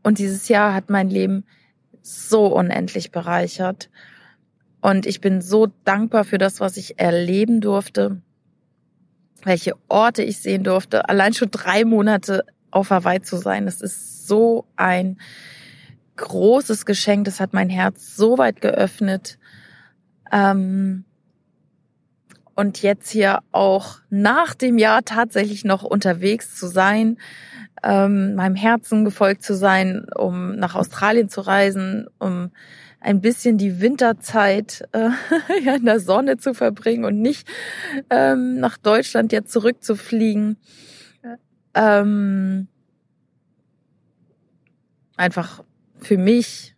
Und 0.01 0.19
dieses 0.19 0.47
Jahr 0.47 0.73
hat 0.73 0.89
mein 0.89 1.09
Leben 1.09 1.45
so 2.01 2.47
unendlich 2.47 3.11
bereichert. 3.11 3.89
Und 4.87 5.05
ich 5.05 5.19
bin 5.19 5.41
so 5.41 5.67
dankbar 5.83 6.23
für 6.23 6.37
das, 6.37 6.61
was 6.61 6.77
ich 6.77 6.97
erleben 6.97 7.59
durfte, 7.59 8.21
welche 9.43 9.73
Orte 9.89 10.23
ich 10.23 10.37
sehen 10.37 10.63
durfte. 10.63 11.09
Allein 11.09 11.33
schon 11.33 11.51
drei 11.51 11.83
Monate 11.83 12.45
auf 12.71 12.89
Hawaii 12.89 13.21
zu 13.21 13.35
sein, 13.35 13.65
das 13.65 13.81
ist 13.81 14.27
so 14.27 14.65
ein 14.77 15.19
großes 16.15 16.85
Geschenk. 16.85 17.25
Das 17.25 17.41
hat 17.41 17.51
mein 17.51 17.69
Herz 17.69 18.15
so 18.15 18.37
weit 18.37 18.61
geöffnet. 18.61 19.37
Ähm, 20.31 21.03
und 22.55 22.81
jetzt 22.81 23.09
hier 23.09 23.39
auch 23.51 23.97
nach 24.09 24.55
dem 24.55 24.77
Jahr 24.77 25.03
tatsächlich 25.03 25.65
noch 25.65 25.83
unterwegs 25.83 26.55
zu 26.55 26.67
sein, 26.67 27.17
ähm, 27.83 28.35
meinem 28.35 28.55
Herzen 28.55 29.03
gefolgt 29.03 29.43
zu 29.43 29.53
sein, 29.53 30.07
um 30.15 30.55
nach 30.55 30.75
Australien 30.75 31.27
zu 31.27 31.41
reisen, 31.41 32.07
um 32.19 32.51
ein 32.99 33.21
bisschen 33.21 33.57
die 33.57 33.79
Winterzeit 33.79 34.87
äh, 34.91 35.09
ja, 35.63 35.75
in 35.75 35.85
der 35.85 35.99
Sonne 35.99 36.37
zu 36.37 36.53
verbringen 36.53 37.05
und 37.05 37.21
nicht 37.21 37.47
ähm, 38.09 38.59
nach 38.59 38.77
Deutschland 38.77 39.31
jetzt 39.31 39.51
zurückzufliegen. 39.51 40.57
Ähm, 41.73 42.67
einfach 45.15 45.63
für 45.99 46.17
mich 46.17 46.75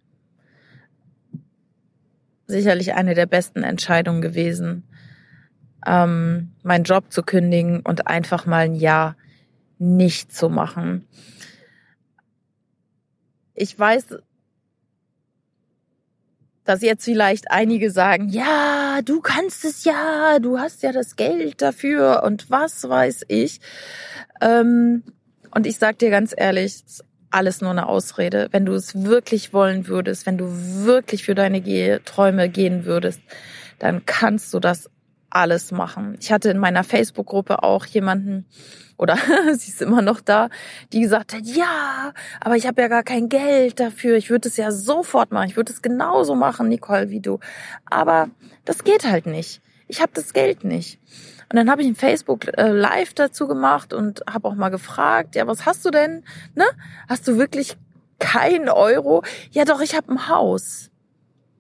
sicherlich 2.48 2.94
eine 2.94 3.14
der 3.14 3.28
besten 3.28 3.64
Entscheidungen 3.64 4.22
gewesen, 4.22 4.84
ähm, 5.86 6.52
meinen 6.64 6.84
Job 6.84 7.12
zu 7.12 7.24
kündigen 7.24 7.82
und 7.82 8.08
einfach 8.08 8.46
mal 8.46 8.66
ein 8.66 8.76
Jahr 8.76 9.16
nicht 9.78 10.34
zu 10.34 10.50
machen. 10.50 11.08
Ich 13.54 13.78
weiß, 13.78 14.18
dass 16.70 16.84
jetzt 16.84 17.04
vielleicht 17.04 17.50
einige 17.50 17.90
sagen, 17.90 18.30
ja, 18.30 19.00
du 19.04 19.22
kannst 19.22 19.66
es 19.66 19.86
ja, 19.86 20.38
du 20.40 20.60
hast 20.60 20.84
ja 20.84 20.92
das 20.92 21.16
Geld 21.16 21.64
dafür 21.64 22.22
und 22.24 22.52
was 22.52 22.88
weiß 22.88 23.26
ich. 23.28 23.60
Ähm, 24.40 25.02
und 25.50 25.66
ich 25.66 25.80
sag 25.80 25.98
dir 25.98 26.12
ganz 26.12 26.32
ehrlich, 26.38 26.84
alles 27.32 27.62
nur 27.62 27.72
eine 27.72 27.88
Ausrede. 27.88 28.50
Wenn 28.52 28.68
du 28.68 28.74
es 28.74 29.04
wirklich 29.04 29.52
wollen 29.52 29.88
würdest, 29.88 30.28
wenn 30.28 30.38
du 30.38 30.46
wirklich 30.48 31.24
für 31.24 31.34
deine 31.34 32.04
Träume 32.06 32.50
gehen 32.50 32.86
würdest, 32.86 33.22
dann 33.80 34.06
kannst 34.06 34.54
du 34.54 34.60
das 34.60 34.92
alles 35.30 35.72
machen. 35.72 36.18
Ich 36.20 36.32
hatte 36.32 36.50
in 36.50 36.58
meiner 36.58 36.84
Facebook-Gruppe 36.84 37.64
auch 37.64 37.86
jemanden, 37.86 38.46
oder 38.98 39.18
sie 39.54 39.72
ist 39.72 39.82
immer 39.82 40.02
noch 40.02 40.22
da, 40.22 40.50
die 40.92 41.02
gesagt 41.02 41.34
hat, 41.34 41.46
ja, 41.46 42.14
aber 42.42 42.56
ich 42.56 42.68
habe 42.68 42.82
ja 42.82 42.88
gar 42.88 43.04
kein 43.04 43.30
Geld 43.30 43.80
dafür. 43.80 44.18
Ich 44.18 44.30
würde 44.30 44.50
es 44.50 44.58
ja 44.58 44.72
sofort 44.72 45.32
machen. 45.32 45.48
Ich 45.48 45.56
würde 45.56 45.72
es 45.72 45.82
genauso 45.82 46.36
machen, 46.36 46.68
Nicole, 46.68 47.10
wie 47.10 47.22
du. 47.22 47.40
Aber 47.86 48.30
das 48.66 48.84
geht 48.84 49.06
halt 49.06 49.26
nicht. 49.26 49.62
Ich 49.88 50.02
habe 50.02 50.12
das 50.14 50.34
Geld 50.34 50.64
nicht. 50.64 51.00
Und 51.52 51.56
dann 51.56 51.72
habe 51.72 51.82
ich 51.82 51.88
ein 51.88 51.96
Facebook 51.96 52.48
äh, 52.58 52.70
Live 52.70 53.16
dazu 53.16 53.48
gemacht 53.48 53.94
und 53.94 54.22
habe 54.30 54.48
auch 54.48 54.56
mal 54.56 54.70
gefragt, 54.70 55.36
ja, 55.36 55.48
was 55.48 55.66
hast 55.66 55.84
du 55.84 55.90
denn? 55.90 56.24
Ne? 56.54 56.66
Hast 57.08 57.28
du 57.28 57.38
wirklich 57.38 57.76
keinen 58.20 58.70
Euro? 58.70 59.24
Ja, 59.50 59.66
doch, 59.66 59.82
ich 59.82 59.96
habe 59.96 60.12
ein 60.12 60.28
Haus. 60.28 60.92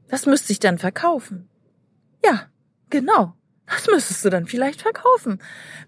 Das 0.07 0.27
müsste 0.27 0.51
ich 0.51 0.59
dann 0.59 0.77
verkaufen. 0.77 1.49
Ja, 2.23 2.43
genau. 2.89 3.33
Das 3.69 3.87
müsstest 3.87 4.25
du 4.25 4.29
dann 4.29 4.47
vielleicht 4.47 4.81
verkaufen. 4.81 5.39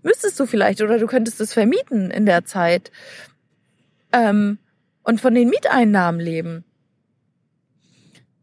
Müsstest 0.04 0.40
du 0.40 0.46
vielleicht 0.46 0.82
oder 0.82 1.00
du 1.00 1.08
könntest 1.08 1.42
es 1.42 1.54
vermieten 1.54 2.12
in 2.12 2.26
der 2.26 2.46
Zeit 2.46 2.92
ähm, 4.12 4.60
und 5.04 5.20
von 5.20 5.34
den 5.34 5.50
Mieteinnahmen 5.50 6.22
leben. 6.22 6.64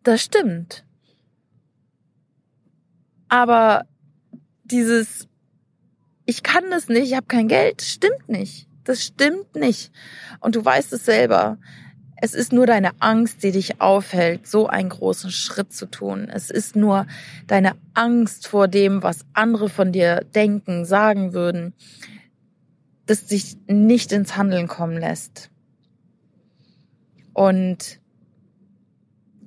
Das 0.03 0.23
stimmt. 0.23 0.85
Aber 3.29 3.85
dieses, 4.65 5.29
ich 6.25 6.43
kann 6.43 6.71
das 6.71 6.89
nicht, 6.89 7.11
ich 7.11 7.15
habe 7.15 7.27
kein 7.27 7.49
Geld, 7.49 7.83
stimmt 7.83 8.29
nicht. 8.29 8.69
Das 8.85 9.05
stimmt 9.05 9.55
nicht. 9.55 9.93
Und 10.41 10.57
du 10.57 10.65
weißt 10.65 10.93
es 10.95 11.05
selber. 11.05 11.59
Es 12.21 12.35
ist 12.35 12.53
nur 12.53 12.67
deine 12.67 12.91
Angst, 13.01 13.45
die 13.45 13.53
dich 13.53 13.81
aufhält, 13.81 14.47
so 14.47 14.67
einen 14.67 14.89
großen 14.89 15.31
Schritt 15.31 15.73
zu 15.73 15.87
tun. 15.87 16.29
Es 16.29 16.51
ist 16.51 16.75
nur 16.75 17.07
deine 17.47 17.77
Angst 17.95 18.49
vor 18.49 18.67
dem, 18.67 19.05
was 19.05 19.25
andere 19.35 19.69
von 19.69 19.93
dir 19.93 20.25
denken, 20.35 20.85
sagen 20.85 21.33
würden, 21.33 21.75
das 23.07 23.27
dich 23.27 23.57
nicht 23.69 24.11
ins 24.11 24.37
Handeln 24.37 24.67
kommen 24.67 24.99
lässt. 24.99 25.51
Und 27.35 28.01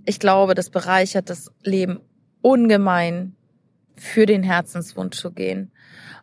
ich 0.05 0.19
glaube, 0.19 0.55
das 0.55 0.69
bereichert 0.69 1.29
das 1.29 1.51
Leben 1.63 1.99
ungemein, 2.41 3.35
für 3.97 4.25
den 4.25 4.41
Herzenswunsch 4.41 5.17
zu 5.17 5.31
gehen. 5.31 5.71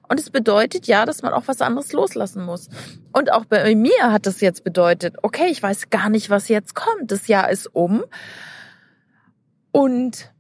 Und 0.09 0.19
es 0.19 0.31
bedeutet 0.31 0.87
ja, 0.87 1.05
dass 1.05 1.23
man 1.23 1.35
auch 1.35 1.45
was 1.47 1.61
anderes 1.61 1.93
loslassen 1.93 2.43
muss. 2.43 2.69
Und 3.13 3.31
auch 3.31 3.45
bei 3.45 3.75
mir 3.75 4.11
hat 4.11 4.27
es 4.27 4.41
jetzt 4.41 4.65
bedeutet, 4.65 5.17
okay, 5.23 5.49
ich 5.51 5.63
weiß 5.63 5.91
gar 5.91 6.09
nicht, 6.09 6.31
was 6.31 6.49
jetzt 6.49 6.75
kommt. 6.75 7.13
Das 7.13 7.29
Jahr 7.29 7.51
ist 7.51 7.67
um. 7.75 8.05
Und 9.71 10.33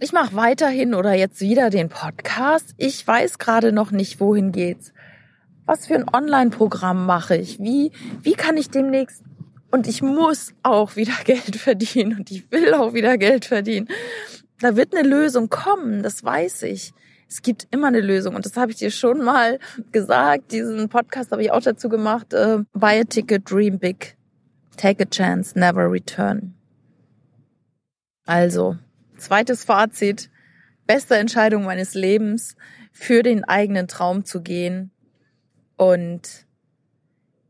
ich 0.00 0.12
mache 0.12 0.34
weiterhin 0.34 0.94
oder 0.94 1.12
jetzt 1.12 1.40
wieder 1.42 1.68
den 1.68 1.90
Podcast. 1.90 2.74
Ich 2.78 3.06
weiß 3.06 3.38
gerade 3.38 3.70
noch 3.70 3.90
nicht, 3.90 4.18
wohin 4.18 4.50
geht's. 4.50 4.92
Was 5.66 5.86
für 5.86 5.94
ein 5.94 6.08
Online-Programm 6.08 7.04
mache 7.04 7.36
ich? 7.36 7.58
Wie, 7.58 7.92
wie 8.22 8.34
kann 8.34 8.56
ich 8.56 8.70
demnächst 8.70 9.22
und 9.70 9.86
ich 9.88 10.00
muss 10.00 10.54
auch 10.62 10.96
wieder 10.96 11.12
Geld 11.24 11.56
verdienen 11.56 12.18
und 12.18 12.30
ich 12.30 12.50
will 12.50 12.72
auch 12.72 12.94
wieder 12.94 13.18
Geld 13.18 13.44
verdienen. 13.44 13.88
Da 14.60 14.74
wird 14.74 14.96
eine 14.96 15.06
Lösung 15.06 15.50
kommen, 15.50 16.02
das 16.02 16.24
weiß 16.24 16.62
ich 16.62 16.94
es 17.28 17.42
gibt 17.42 17.66
immer 17.70 17.88
eine 17.88 18.00
Lösung. 18.00 18.34
Und 18.34 18.46
das 18.46 18.56
habe 18.56 18.70
ich 18.70 18.78
dir 18.78 18.90
schon 18.90 19.22
mal 19.22 19.58
gesagt. 19.92 20.52
Diesen 20.52 20.88
Podcast 20.88 21.32
habe 21.32 21.42
ich 21.42 21.50
auch 21.50 21.62
dazu 21.62 21.88
gemacht. 21.88 22.32
Äh, 22.32 22.58
buy 22.72 23.00
a 23.00 23.04
ticket, 23.04 23.50
dream 23.50 23.78
big. 23.78 24.16
Take 24.76 25.02
a 25.02 25.06
chance, 25.06 25.58
never 25.58 25.90
return. 25.90 26.54
Also, 28.26 28.76
zweites 29.16 29.64
Fazit. 29.64 30.30
Beste 30.86 31.16
Entscheidung 31.16 31.64
meines 31.64 31.94
Lebens, 31.94 32.56
für 32.92 33.22
den 33.22 33.42
eigenen 33.44 33.88
Traum 33.88 34.24
zu 34.24 34.40
gehen 34.40 34.92
und 35.76 36.46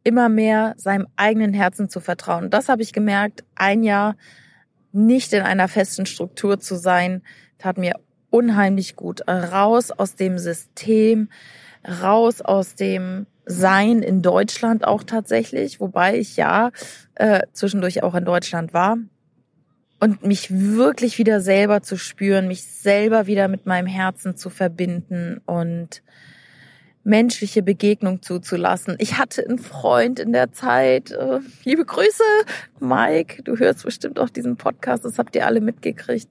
immer 0.04 0.28
mehr 0.28 0.74
seinem 0.76 1.06
eigenen 1.16 1.52
Herzen 1.52 1.88
zu 1.88 2.00
vertrauen. 2.00 2.48
Das 2.48 2.68
habe 2.68 2.82
ich 2.82 2.92
gemerkt. 2.92 3.44
Ein 3.54 3.82
Jahr 3.82 4.16
nicht 4.92 5.32
in 5.32 5.42
einer 5.42 5.68
festen 5.68 6.06
Struktur 6.06 6.58
zu 6.58 6.76
sein, 6.76 7.22
tat 7.58 7.76
mir 7.76 7.94
unheimlich 8.30 8.96
gut. 8.96 9.26
Raus 9.28 9.90
aus 9.90 10.14
dem 10.14 10.38
System, 10.38 11.28
raus 12.02 12.40
aus 12.40 12.74
dem 12.74 13.26
Sein 13.44 14.02
in 14.02 14.22
Deutschland 14.22 14.84
auch 14.84 15.04
tatsächlich, 15.04 15.80
wobei 15.80 16.18
ich 16.18 16.36
ja 16.36 16.70
äh, 17.14 17.42
zwischendurch 17.52 18.02
auch 18.02 18.14
in 18.14 18.24
Deutschland 18.24 18.74
war. 18.74 18.96
Und 19.98 20.26
mich 20.26 20.50
wirklich 20.50 21.16
wieder 21.16 21.40
selber 21.40 21.80
zu 21.80 21.96
spüren, 21.96 22.48
mich 22.48 22.64
selber 22.64 23.26
wieder 23.26 23.48
mit 23.48 23.64
meinem 23.64 23.86
Herzen 23.86 24.36
zu 24.36 24.50
verbinden 24.50 25.40
und 25.46 26.02
menschliche 27.06 27.62
Begegnung 27.62 28.20
zuzulassen. 28.20 28.96
Ich 28.98 29.16
hatte 29.16 29.46
einen 29.46 29.60
Freund 29.60 30.18
in 30.18 30.32
der 30.32 30.50
Zeit. 30.52 31.12
Äh, 31.12 31.38
liebe 31.64 31.84
Grüße, 31.84 32.24
Mike. 32.80 33.44
Du 33.44 33.56
hörst 33.56 33.84
bestimmt 33.84 34.18
auch 34.18 34.28
diesen 34.28 34.56
Podcast. 34.56 35.04
Das 35.04 35.16
habt 35.16 35.36
ihr 35.36 35.46
alle 35.46 35.60
mitgekriegt. 35.60 36.28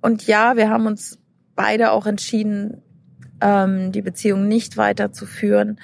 Und 0.00 0.26
ja, 0.26 0.56
wir 0.56 0.70
haben 0.70 0.86
uns 0.86 1.18
beide 1.54 1.92
auch 1.92 2.06
entschieden, 2.06 2.82
ähm, 3.40 3.92
die 3.92 4.02
Beziehung 4.02 4.48
nicht 4.48 4.76
weiterzuführen. 4.76 5.80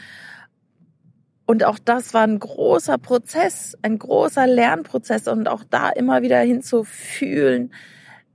Und 1.47 1.65
auch 1.65 1.79
das 1.79 2.13
war 2.13 2.23
ein 2.23 2.41
großer 2.41 2.99
Prozess, 2.99 3.77
ein 3.83 3.99
großer 3.99 4.47
Lernprozess 4.47 5.29
und 5.29 5.49
auch 5.49 5.63
da 5.65 5.91
immer 5.91 6.23
wieder 6.23 6.41
hinzufühlen, 6.41 7.73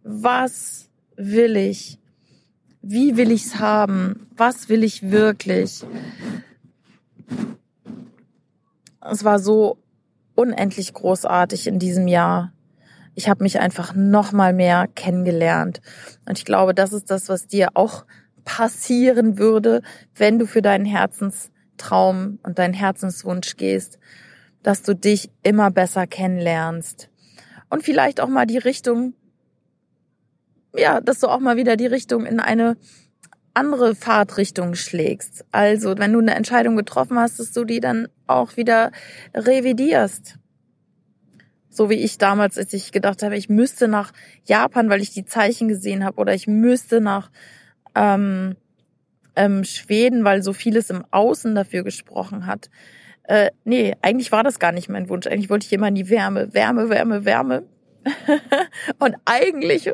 was 0.04 0.90
will 1.18 1.58
ich? 1.58 2.00
Wie 2.82 3.18
will 3.18 3.32
ich's 3.32 3.60
haben? 3.60 4.28
Was 4.36 4.70
will 4.70 4.84
ich 4.84 5.12
wirklich? 5.12 5.84
Es 9.02 9.24
war 9.24 9.40
so 9.40 9.78
unendlich 10.36 10.94
großartig 10.94 11.68
in 11.68 11.80
diesem 11.80 12.08
Jahr 12.08 12.54
ich 13.16 13.30
habe 13.30 13.44
mich 13.44 13.60
einfach 13.60 13.94
noch 13.94 14.32
mal 14.32 14.54
mehr 14.54 14.88
kennengelernt. 14.88 15.82
Und 16.28 16.38
ich 16.38 16.46
glaube, 16.46 16.74
das 16.74 16.94
ist 16.94 17.12
das, 17.12 17.30
was 17.30 17.48
dir 17.48 17.70
auch 17.74 18.06
passieren 18.46 19.38
würde, 19.38 19.82
wenn 20.16 20.40
du 20.40 20.48
für 20.48 20.62
deinen 20.62 20.86
Herzenstraum 20.86 22.40
und 22.44 22.60
deinen 22.60 22.74
Herzenswunsch 22.74 23.58
gehst, 23.58 24.00
dass 24.64 24.84
du 24.84 24.96
dich 24.96 25.32
immer 25.44 25.72
besser 25.72 26.08
kennenlernst. 26.08 27.10
Und 27.70 27.84
vielleicht 27.84 28.22
auch 28.22 28.28
mal 28.28 28.46
die 28.46 28.58
Richtung, 28.58 29.14
ja, 30.76 31.02
dass 31.02 31.20
du 31.20 31.28
auch 31.28 31.40
mal 31.40 31.58
wieder 31.58 31.76
die 31.76 31.88
Richtung 31.88 32.26
in 32.26 32.40
eine 32.40 32.78
andere 33.54 33.96
Fahrtrichtung 33.96 34.76
schlägst. 34.76 35.46
Also, 35.52 35.98
wenn 35.98 36.14
du 36.14 36.20
eine 36.20 36.36
Entscheidung 36.36 36.76
getroffen 36.78 37.20
hast, 37.20 37.40
dass 37.40 37.52
du 37.52 37.66
die 37.66 37.80
dann 37.80 38.08
auch 38.28 38.56
wieder 38.58 38.92
revidierst. 39.34 40.38
So 41.72 41.90
wie 41.90 41.96
ich 41.96 42.18
damals, 42.18 42.58
als 42.58 42.74
ich 42.74 42.92
gedacht 42.92 43.24
habe, 43.24 43.38
ich 43.38 43.48
müsste 43.48 43.88
nach 43.88 44.12
Japan, 44.44 44.90
weil 44.90 45.02
ich 45.02 45.12
die 45.12 45.26
Zeichen 45.26 45.70
gesehen 45.70 46.04
habe, 46.04 46.18
oder 46.18 46.34
ich 46.34 46.46
müsste 46.46 47.00
nach 47.00 47.32
ähm, 47.96 48.58
ähm, 49.38 49.64
Schweden, 49.64 50.26
weil 50.26 50.44
so 50.44 50.52
vieles 50.52 50.90
im 50.90 51.06
Außen 51.12 51.56
dafür 51.56 51.84
gesprochen 51.84 52.46
hat. 52.46 52.70
Äh, 53.24 53.52
nee, 53.64 53.96
eigentlich 54.02 54.34
war 54.34 54.44
das 54.44 54.60
gar 54.60 54.74
nicht 54.74 54.90
mein 54.90 55.08
Wunsch. 55.08 55.28
Eigentlich 55.28 55.50
wollte 55.50 55.66
ich 55.66 55.72
immer 55.72 55.88
in 55.88 55.96
die 55.96 56.10
Wärme, 56.10 56.54
Wärme, 56.54 56.90
Wärme, 56.90 57.24
Wärme. 57.24 57.64
und 59.00 59.16
eigentlich, 59.26 59.92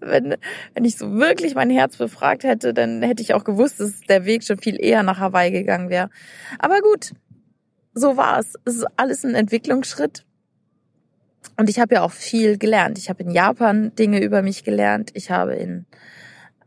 wenn, 0.00 0.36
wenn 0.74 0.84
ich 0.84 0.98
so 0.98 1.14
wirklich 1.14 1.54
mein 1.54 1.70
Herz 1.70 1.96
befragt 1.96 2.44
hätte, 2.44 2.74
dann 2.74 3.00
hätte 3.02 3.22
ich 3.22 3.32
auch 3.32 3.44
gewusst, 3.44 3.80
dass 3.80 4.00
der 4.02 4.26
Weg 4.26 4.44
schon 4.44 4.58
viel 4.58 4.78
eher 4.78 5.02
nach 5.02 5.20
Hawaii 5.20 5.52
gegangen 5.52 5.88
wäre. 5.88 6.10
Aber 6.58 6.80
gut, 6.80 7.12
so 7.94 8.16
war 8.16 8.40
es. 8.40 8.54
Es 8.64 8.76
ist 8.76 8.86
alles 8.96 9.24
ein 9.24 9.34
Entwicklungsschritt. 9.34 10.26
Und 11.56 11.68
ich 11.70 11.78
habe 11.78 11.96
ja 11.96 12.02
auch 12.02 12.12
viel 12.12 12.58
gelernt. 12.58 12.98
Ich 12.98 13.08
habe 13.08 13.22
in 13.22 13.30
Japan 13.30 13.94
Dinge 13.94 14.22
über 14.22 14.42
mich 14.42 14.64
gelernt. 14.64 15.10
Ich 15.14 15.30
habe 15.30 15.54
in 15.54 15.86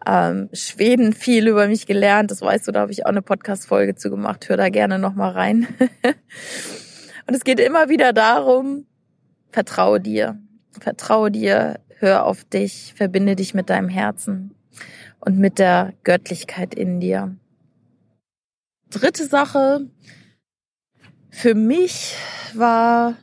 ähm, 0.06 0.50
Schweden 0.54 1.14
viel 1.14 1.48
über 1.48 1.68
mich 1.68 1.86
gelernt. 1.86 2.32
Das 2.32 2.42
weißt 2.42 2.68
du, 2.68 2.72
da 2.72 2.82
habe 2.82 2.92
ich 2.92 3.06
auch 3.06 3.10
eine 3.10 3.22
Podcast-Folge 3.22 3.96
zu 3.96 4.10
gemacht. 4.10 4.48
Hör 4.48 4.58
da 4.58 4.70
gerne 4.70 5.00
nochmal 5.00 5.32
rein. 5.32 5.68
Und 7.28 7.34
es 7.36 7.44
geht 7.44 7.60
immer 7.60 7.90
wieder 7.90 8.14
darum, 8.14 8.86
vertraue 9.52 10.00
dir. 10.00 10.40
Vertraue 10.80 11.32
dir, 11.32 11.80
hör 12.00 12.26
auf 12.26 12.44
dich, 12.46 12.94
verbinde 12.96 13.36
dich 13.36 13.54
mit 13.54 13.70
deinem 13.70 13.90
Herzen 13.90 14.56
und 15.20 15.38
mit 15.38 15.60
der 15.60 15.94
Göttlichkeit 16.04 16.74
in 16.74 17.00
dir. 17.00 17.36
Dritte 18.90 19.26
Sache 19.26 19.88
für 21.30 21.56
mich 21.56 22.16
war 22.54 23.16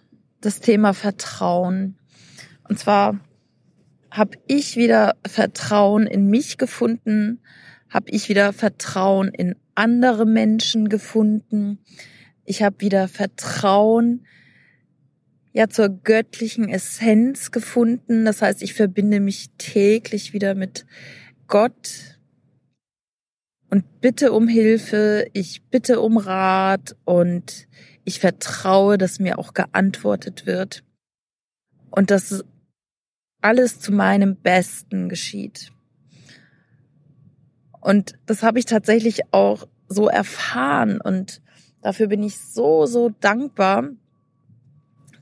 das 0.45 0.61
Thema 0.61 0.93
Vertrauen. 0.95 1.97
Und 2.69 2.79
zwar 2.79 3.21
habe 4.11 4.39
ich 4.47 4.77
wieder 4.77 5.17
Vertrauen 5.27 6.07
in 6.07 6.29
mich 6.29 6.59
gefunden, 6.59 7.41
habe 7.89 8.11
ich 8.11 8.29
wieder 8.29 8.53
Vertrauen 8.53 9.29
in 9.29 9.57
andere 9.75 10.27
Menschen 10.27 10.89
gefunden. 10.89 11.79
Ich 12.45 12.63
habe 12.63 12.81
wieder 12.81 13.09
Vertrauen 13.09 14.27
ja 15.53 15.69
zur 15.69 15.89
göttlichen 15.89 16.69
Essenz 16.69 17.51
gefunden. 17.51 18.25
Das 18.25 18.43
heißt, 18.43 18.63
ich 18.63 18.75
verbinde 18.75 19.21
mich 19.21 19.51
täglich 19.57 20.33
wieder 20.33 20.55
mit 20.55 20.85
Gott 21.47 22.19
und 23.71 24.01
bitte 24.01 24.33
um 24.33 24.49
Hilfe, 24.49 25.27
ich 25.33 25.63
bitte 25.71 26.01
um 26.01 26.17
Rat 26.17 26.97
und 27.05 27.67
ich 28.05 28.21
vertraue, 28.21 28.99
dass 28.99 29.19
mir 29.19 29.39
auch 29.39 29.55
geantwortet 29.55 30.47
wird 30.47 30.85
und 31.91 32.11
dass 32.11 32.45
alles 33.41 33.81
zu 33.81 33.93
meinem 33.93 34.37
Besten 34.37 35.09
geschieht. 35.09 35.71
Und 37.81 38.15
das 38.27 38.43
habe 38.43 38.59
ich 38.59 38.65
tatsächlich 38.65 39.33
auch 39.33 39.69
so 39.89 40.09
erfahren 40.09 41.01
und 41.01 41.43
dafür 41.83 42.07
bin 42.07 42.23
ich 42.23 42.39
so, 42.39 42.87
so 42.87 43.11
dankbar, 43.21 43.91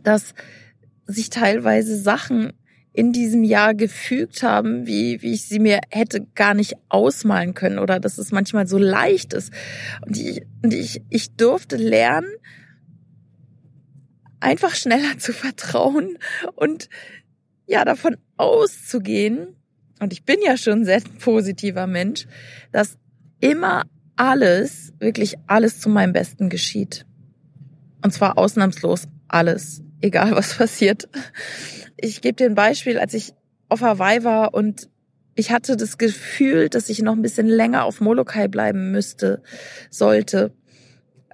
dass 0.04 0.34
sich 1.06 1.30
teilweise 1.30 1.96
Sachen 1.96 2.52
in 2.92 3.12
diesem 3.12 3.42
Jahr 3.42 3.74
gefügt 3.74 4.42
haben, 4.42 4.86
wie, 4.86 5.22
wie 5.22 5.32
ich 5.32 5.48
sie 5.48 5.58
mir 5.58 5.80
hätte 5.90 6.26
gar 6.34 6.54
nicht 6.54 6.74
ausmalen 6.88 7.54
können 7.54 7.78
oder 7.78 7.98
dass 7.98 8.18
es 8.18 8.32
manchmal 8.32 8.66
so 8.66 8.78
leicht 8.78 9.32
ist. 9.32 9.52
Und 10.06 10.16
ich, 10.16 10.42
und 10.62 10.74
ich, 10.74 11.02
ich 11.08 11.34
durfte 11.34 11.76
lernen, 11.76 12.30
einfach 14.42 14.74
schneller 14.74 15.18
zu 15.18 15.32
vertrauen 15.32 16.18
und 16.54 16.88
ja, 17.66 17.84
davon 17.84 18.16
auszugehen, 18.36 19.56
und 20.00 20.12
ich 20.12 20.24
bin 20.24 20.40
ja 20.44 20.56
schon 20.56 20.80
ein 20.80 20.84
sehr 20.84 21.00
positiver 21.20 21.86
Mensch, 21.86 22.26
dass 22.72 22.98
immer 23.38 23.84
alles, 24.16 24.92
wirklich 24.98 25.36
alles 25.46 25.78
zu 25.78 25.88
meinem 25.88 26.12
Besten 26.12 26.48
geschieht. 26.48 27.06
Und 28.02 28.12
zwar 28.12 28.36
ausnahmslos 28.36 29.06
alles, 29.28 29.80
egal 30.00 30.32
was 30.32 30.54
passiert. 30.58 31.08
Ich 31.96 32.20
gebe 32.20 32.34
dir 32.34 32.46
ein 32.46 32.56
Beispiel, 32.56 32.98
als 32.98 33.14
ich 33.14 33.32
auf 33.68 33.80
Hawaii 33.80 34.24
war 34.24 34.54
und 34.54 34.90
ich 35.36 35.52
hatte 35.52 35.76
das 35.76 35.98
Gefühl, 35.98 36.68
dass 36.68 36.88
ich 36.88 37.00
noch 37.00 37.12
ein 37.12 37.22
bisschen 37.22 37.46
länger 37.46 37.84
auf 37.84 38.00
Molokai 38.00 38.48
bleiben 38.48 38.90
müsste, 38.90 39.40
sollte. 39.88 40.52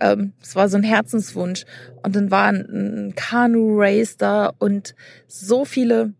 Ähm, 0.00 0.32
es 0.42 0.56
war 0.56 0.68
so 0.68 0.76
ein 0.76 0.82
Herzenswunsch. 0.82 1.64
Und 2.02 2.16
dann 2.16 2.30
war 2.30 2.46
ein, 2.46 3.08
ein 3.08 3.14
Kanu-Race 3.14 4.16
da 4.16 4.52
und 4.58 4.94
so 5.26 5.64
viele 5.64 6.14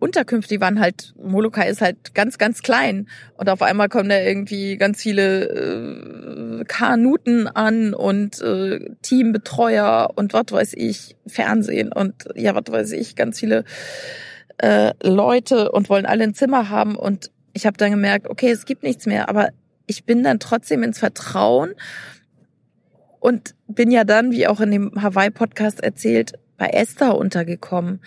Unterkünfte, 0.00 0.54
die 0.54 0.60
waren 0.60 0.78
halt, 0.78 1.12
Molokai 1.20 1.68
ist 1.68 1.80
halt 1.80 2.14
ganz, 2.14 2.38
ganz 2.38 2.62
klein. 2.62 3.08
Und 3.36 3.48
auf 3.48 3.62
einmal 3.62 3.88
kommen 3.88 4.08
da 4.08 4.20
irgendwie 4.20 4.76
ganz 4.76 5.02
viele 5.02 6.60
äh, 6.60 6.64
Kanuten 6.64 7.48
an 7.48 7.94
und 7.94 8.40
äh, 8.40 8.90
Teambetreuer 9.02 10.10
und 10.14 10.34
was 10.34 10.52
weiß 10.52 10.74
ich, 10.76 11.16
Fernsehen 11.26 11.92
und 11.92 12.28
ja, 12.36 12.54
was 12.54 12.64
weiß 12.68 12.92
ich, 12.92 13.16
ganz 13.16 13.40
viele 13.40 13.64
äh, 14.58 14.92
Leute 15.02 15.72
und 15.72 15.88
wollen 15.88 16.06
alle 16.06 16.24
ein 16.24 16.34
Zimmer 16.34 16.68
haben. 16.68 16.94
Und 16.94 17.32
ich 17.52 17.66
habe 17.66 17.76
dann 17.76 17.90
gemerkt, 17.90 18.28
okay, 18.28 18.50
es 18.50 18.66
gibt 18.66 18.84
nichts 18.84 19.06
mehr, 19.06 19.28
aber 19.28 19.48
ich 19.86 20.04
bin 20.04 20.22
dann 20.22 20.38
trotzdem 20.38 20.84
ins 20.84 20.98
Vertrauen 20.98 21.74
und 23.20 23.54
bin 23.66 23.90
ja 23.90 24.04
dann, 24.04 24.32
wie 24.32 24.46
auch 24.46 24.60
in 24.60 24.70
dem 24.70 25.02
Hawaii-Podcast 25.02 25.80
erzählt, 25.80 26.32
bei 26.56 26.68
Esther 26.68 27.16
untergekommen 27.16 28.00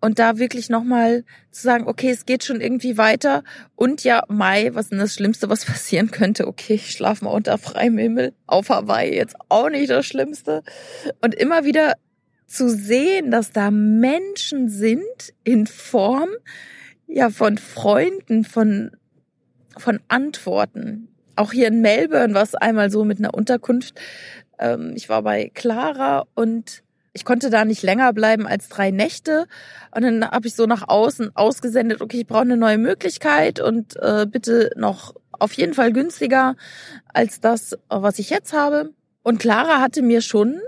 und 0.00 0.18
da 0.18 0.38
wirklich 0.38 0.68
nochmal 0.68 1.24
zu 1.50 1.62
sagen, 1.62 1.86
okay, 1.86 2.10
es 2.10 2.26
geht 2.26 2.44
schon 2.44 2.60
irgendwie 2.60 2.98
weiter 2.98 3.42
und 3.74 4.04
ja, 4.04 4.22
Mai, 4.28 4.70
was 4.74 4.86
ist 4.86 4.92
denn 4.92 4.98
das 4.98 5.14
Schlimmste, 5.14 5.48
was 5.48 5.64
passieren 5.66 6.10
könnte? 6.10 6.46
Okay, 6.46 6.74
ich 6.74 6.92
schlafe 6.92 7.24
mal 7.24 7.30
unter 7.30 7.58
freiem 7.58 7.98
Himmel 7.98 8.34
auf 8.46 8.68
Hawaii, 8.68 9.14
jetzt 9.14 9.36
auch 9.48 9.70
nicht 9.70 9.90
das 9.90 10.06
Schlimmste. 10.06 10.62
Und 11.20 11.34
immer 11.34 11.64
wieder 11.64 11.94
zu 12.46 12.68
sehen, 12.70 13.30
dass 13.30 13.52
da 13.52 13.70
Menschen 13.70 14.68
sind 14.68 15.34
in 15.44 15.66
Form 15.66 16.30
ja 17.06 17.30
von 17.30 17.58
Freunden, 17.58 18.44
von 18.44 18.92
von 19.76 20.00
Antworten. 20.08 21.08
Auch 21.38 21.52
hier 21.52 21.68
in 21.68 21.80
Melbourne 21.80 22.34
war 22.34 22.42
es 22.42 22.56
einmal 22.56 22.90
so 22.90 23.04
mit 23.04 23.18
einer 23.18 23.32
Unterkunft. 23.32 23.94
Ähm, 24.58 24.94
ich 24.96 25.08
war 25.08 25.22
bei 25.22 25.52
Clara 25.54 26.24
und 26.34 26.82
ich 27.12 27.24
konnte 27.24 27.48
da 27.48 27.64
nicht 27.64 27.84
länger 27.84 28.12
bleiben 28.12 28.48
als 28.48 28.68
drei 28.68 28.90
Nächte. 28.90 29.46
Und 29.94 30.02
dann 30.02 30.28
habe 30.28 30.48
ich 30.48 30.56
so 30.56 30.66
nach 30.66 30.88
außen 30.88 31.36
ausgesendet, 31.36 32.00
okay, 32.00 32.22
ich 32.22 32.26
brauche 32.26 32.40
eine 32.40 32.56
neue 32.56 32.78
Möglichkeit 32.78 33.60
und 33.60 33.94
äh, 34.02 34.26
bitte 34.26 34.72
noch 34.74 35.14
auf 35.30 35.52
jeden 35.52 35.74
Fall 35.74 35.92
günstiger 35.92 36.56
als 37.14 37.38
das, 37.38 37.78
was 37.88 38.18
ich 38.18 38.30
jetzt 38.30 38.52
habe. 38.52 38.90
Und 39.22 39.38
Clara 39.38 39.80
hatte 39.80 40.02
mir 40.02 40.22
schon 40.22 40.60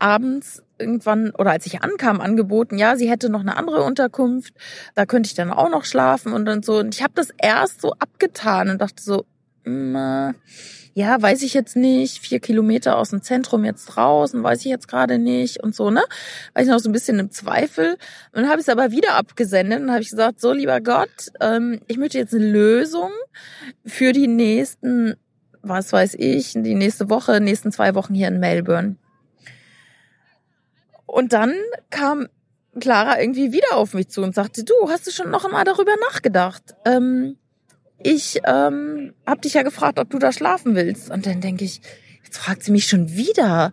abends 0.00 0.64
irgendwann 0.78 1.30
oder 1.30 1.52
als 1.52 1.66
ich 1.66 1.82
ankam 1.82 2.20
angeboten, 2.20 2.76
ja, 2.76 2.96
sie 2.96 3.08
hätte 3.08 3.28
noch 3.28 3.40
eine 3.40 3.56
andere 3.56 3.84
Unterkunft, 3.84 4.54
da 4.96 5.06
könnte 5.06 5.28
ich 5.28 5.34
dann 5.34 5.52
auch 5.52 5.70
noch 5.70 5.84
schlafen 5.84 6.32
und 6.32 6.44
dann 6.44 6.64
so. 6.64 6.78
Und 6.78 6.92
ich 6.96 7.04
habe 7.04 7.14
das 7.14 7.28
erst 7.40 7.82
so 7.82 7.92
abgetan 7.92 8.70
und 8.70 8.80
dachte 8.80 9.00
so, 9.00 9.24
ja, 10.98 11.22
weiß 11.22 11.42
ich 11.42 11.54
jetzt 11.54 11.76
nicht, 11.76 12.18
vier 12.18 12.40
Kilometer 12.40 12.98
aus 12.98 13.10
dem 13.10 13.22
Zentrum 13.22 13.64
jetzt 13.64 13.86
draußen, 13.86 14.42
weiß 14.42 14.58
ich 14.60 14.66
jetzt 14.66 14.88
gerade 14.88 15.18
nicht 15.18 15.62
und 15.62 15.72
so, 15.72 15.90
ne? 15.90 16.02
War 16.54 16.62
ich 16.62 16.68
noch 16.68 16.80
so 16.80 16.88
ein 16.88 16.92
bisschen 16.92 17.20
im 17.20 17.30
Zweifel. 17.30 17.92
Und 18.32 18.42
dann 18.42 18.48
habe 18.48 18.60
ich 18.60 18.66
es 18.66 18.68
aber 18.68 18.90
wieder 18.90 19.14
abgesendet 19.14 19.80
und 19.80 19.92
habe 19.92 20.02
ich 20.02 20.10
gesagt, 20.10 20.40
so 20.40 20.52
lieber 20.52 20.80
Gott, 20.80 21.30
ähm, 21.40 21.80
ich 21.86 21.98
möchte 21.98 22.18
jetzt 22.18 22.34
eine 22.34 22.50
Lösung 22.50 23.12
für 23.86 24.12
die 24.12 24.26
nächsten, 24.26 25.14
was 25.62 25.92
weiß 25.92 26.14
ich, 26.18 26.54
die 26.54 26.74
nächste 26.74 27.08
Woche, 27.08 27.40
nächsten 27.40 27.70
zwei 27.70 27.94
Wochen 27.94 28.14
hier 28.14 28.26
in 28.26 28.40
Melbourne. 28.40 28.96
Und 31.06 31.32
dann 31.32 31.54
kam 31.90 32.26
Clara 32.80 33.20
irgendwie 33.20 33.52
wieder 33.52 33.76
auf 33.76 33.94
mich 33.94 34.08
zu 34.08 34.22
und 34.22 34.34
sagte, 34.34 34.64
du, 34.64 34.74
hast 34.88 35.06
du 35.06 35.12
schon 35.12 35.30
noch 35.30 35.44
einmal 35.44 35.64
darüber 35.64 35.94
nachgedacht? 36.10 36.74
Ähm, 36.84 37.36
ich 38.02 38.40
ähm, 38.46 39.14
habe 39.26 39.40
dich 39.40 39.54
ja 39.54 39.62
gefragt, 39.62 39.98
ob 39.98 40.10
du 40.10 40.18
da 40.18 40.32
schlafen 40.32 40.74
willst. 40.74 41.10
Und 41.10 41.26
dann 41.26 41.40
denke 41.40 41.64
ich, 41.64 41.80
jetzt 42.24 42.38
fragt 42.38 42.62
sie 42.62 42.72
mich 42.72 42.86
schon 42.86 43.14
wieder. 43.16 43.72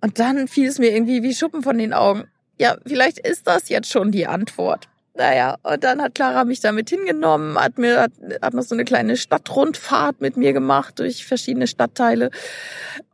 Und 0.00 0.18
dann 0.18 0.48
fiel 0.48 0.68
es 0.68 0.78
mir 0.78 0.92
irgendwie 0.92 1.22
wie 1.22 1.34
Schuppen 1.34 1.62
von 1.62 1.78
den 1.78 1.92
Augen. 1.92 2.24
Ja, 2.58 2.76
vielleicht 2.86 3.18
ist 3.18 3.46
das 3.46 3.68
jetzt 3.68 3.90
schon 3.90 4.12
die 4.12 4.26
Antwort. 4.26 4.88
Naja, 5.16 5.56
und 5.62 5.84
dann 5.84 6.02
hat 6.02 6.16
Clara 6.16 6.44
mich 6.44 6.58
damit 6.58 6.90
hingenommen, 6.90 7.56
hat 7.56 7.78
mir 7.78 8.00
hat, 8.00 8.12
hat 8.42 8.52
noch 8.52 8.64
so 8.64 8.74
eine 8.74 8.84
kleine 8.84 9.16
Stadtrundfahrt 9.16 10.20
mit 10.20 10.36
mir 10.36 10.52
gemacht 10.52 10.98
durch 10.98 11.24
verschiedene 11.24 11.68
Stadtteile. 11.68 12.30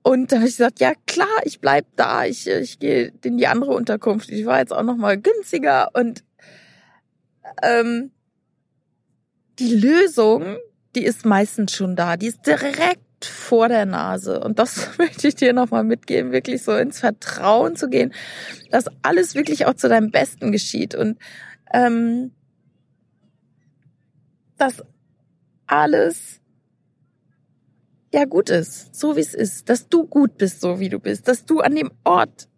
Und 0.02 0.32
dann 0.32 0.38
habe 0.38 0.48
ich 0.48 0.56
gesagt, 0.56 0.80
ja 0.80 0.92
klar, 1.06 1.28
ich 1.44 1.60
bleib 1.60 1.84
da, 1.96 2.24
ich, 2.24 2.46
ich 2.46 2.78
gehe 2.78 3.12
in 3.22 3.36
die 3.36 3.46
andere 3.46 3.72
Unterkunft. 3.72 4.30
Ich 4.30 4.46
war 4.46 4.60
jetzt 4.60 4.72
auch 4.72 4.82
noch 4.82 4.96
mal 4.96 5.18
günstiger 5.18 5.90
und 5.92 6.24
ähm, 7.62 8.12
die 9.60 9.74
Lösung, 9.74 10.56
die 10.94 11.04
ist 11.04 11.24
meistens 11.24 11.72
schon 11.72 11.94
da. 11.94 12.16
Die 12.16 12.26
ist 12.26 12.46
direkt 12.46 13.24
vor 13.24 13.68
der 13.68 13.86
Nase. 13.86 14.40
Und 14.40 14.58
das 14.58 14.90
möchte 14.98 15.28
ich 15.28 15.34
dir 15.34 15.52
nochmal 15.52 15.84
mitgeben, 15.84 16.32
wirklich 16.32 16.62
so 16.62 16.74
ins 16.76 16.98
Vertrauen 16.98 17.76
zu 17.76 17.88
gehen, 17.88 18.12
dass 18.70 18.86
alles 19.02 19.34
wirklich 19.34 19.66
auch 19.66 19.74
zu 19.74 19.88
deinem 19.88 20.10
Besten 20.10 20.52
geschieht 20.52 20.94
und 20.94 21.18
ähm, 21.72 22.32
dass 24.56 24.82
alles 25.66 26.40
ja 28.12 28.24
gut 28.24 28.50
ist, 28.50 28.94
so 28.94 29.16
wie 29.16 29.20
es 29.20 29.34
ist, 29.34 29.68
dass 29.68 29.88
du 29.88 30.06
gut 30.06 30.36
bist, 30.36 30.60
so 30.60 30.80
wie 30.80 30.88
du 30.88 30.98
bist, 30.98 31.28
dass 31.28 31.44
du 31.44 31.60
an 31.60 31.76
dem 31.76 31.92
Ort 32.04 32.48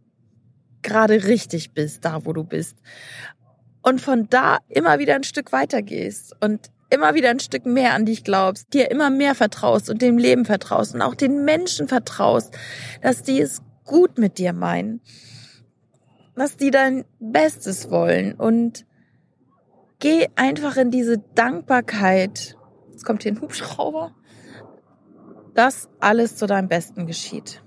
gerade 0.81 1.25
richtig 1.25 1.73
bist, 1.73 2.05
da 2.05 2.25
wo 2.25 2.33
du 2.33 2.43
bist. 2.43 2.79
Und 3.83 4.01
von 4.01 4.29
da 4.31 4.59
immer 4.69 4.99
wieder 4.99 5.15
ein 5.15 5.25
Stück 5.25 5.53
weiter 5.53 5.83
gehst 5.83 6.35
und 6.41 6.71
immer 6.93 7.15
wieder 7.15 7.31
ein 7.31 7.41
Stück 7.41 7.65
mehr 7.65 7.95
an 7.95 8.05
dich 8.05 8.23
glaubst, 8.23 8.73
dir 8.75 8.91
immer 8.91 9.09
mehr 9.09 9.35
vertraust 9.35 9.89
und 9.89 10.03
dem 10.03 10.19
Leben 10.19 10.45
vertraust 10.45 10.95
und 10.95 11.01
auch 11.01 11.15
den 11.15 11.45
Menschen 11.45 11.89
vertraust, 11.89 12.55
dass 13.01 13.23
die 13.23 13.41
es 13.41 13.63
gut 13.85 14.19
mit 14.19 14.37
dir 14.39 14.53
meinen, 14.53 15.01
dass 16.37 16.57
die 16.57 16.71
dein 16.71 17.05
Bestes 17.19 17.91
wollen 17.91 18.35
und 18.35 18.85
geh 20.01 20.29
einfach 20.37 20.77
in 20.77 20.91
diese 20.91 21.19
Dankbarkeit. 21.35 22.57
Jetzt 22.91 23.05
kommt 23.05 23.23
hier 23.23 23.33
ein 23.33 23.41
Hubschrauber. 23.41 24.15
Dass 25.55 25.91
alles 26.01 26.37
zu 26.37 26.47
deinem 26.47 26.69
Besten 26.69 27.07
geschieht. 27.07 27.63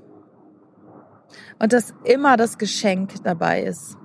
Und 1.60 1.72
dass 1.72 1.94
immer 2.04 2.36
das 2.36 2.58
Geschenk 2.58 3.24
dabei 3.24 3.62
ist. 3.62 3.96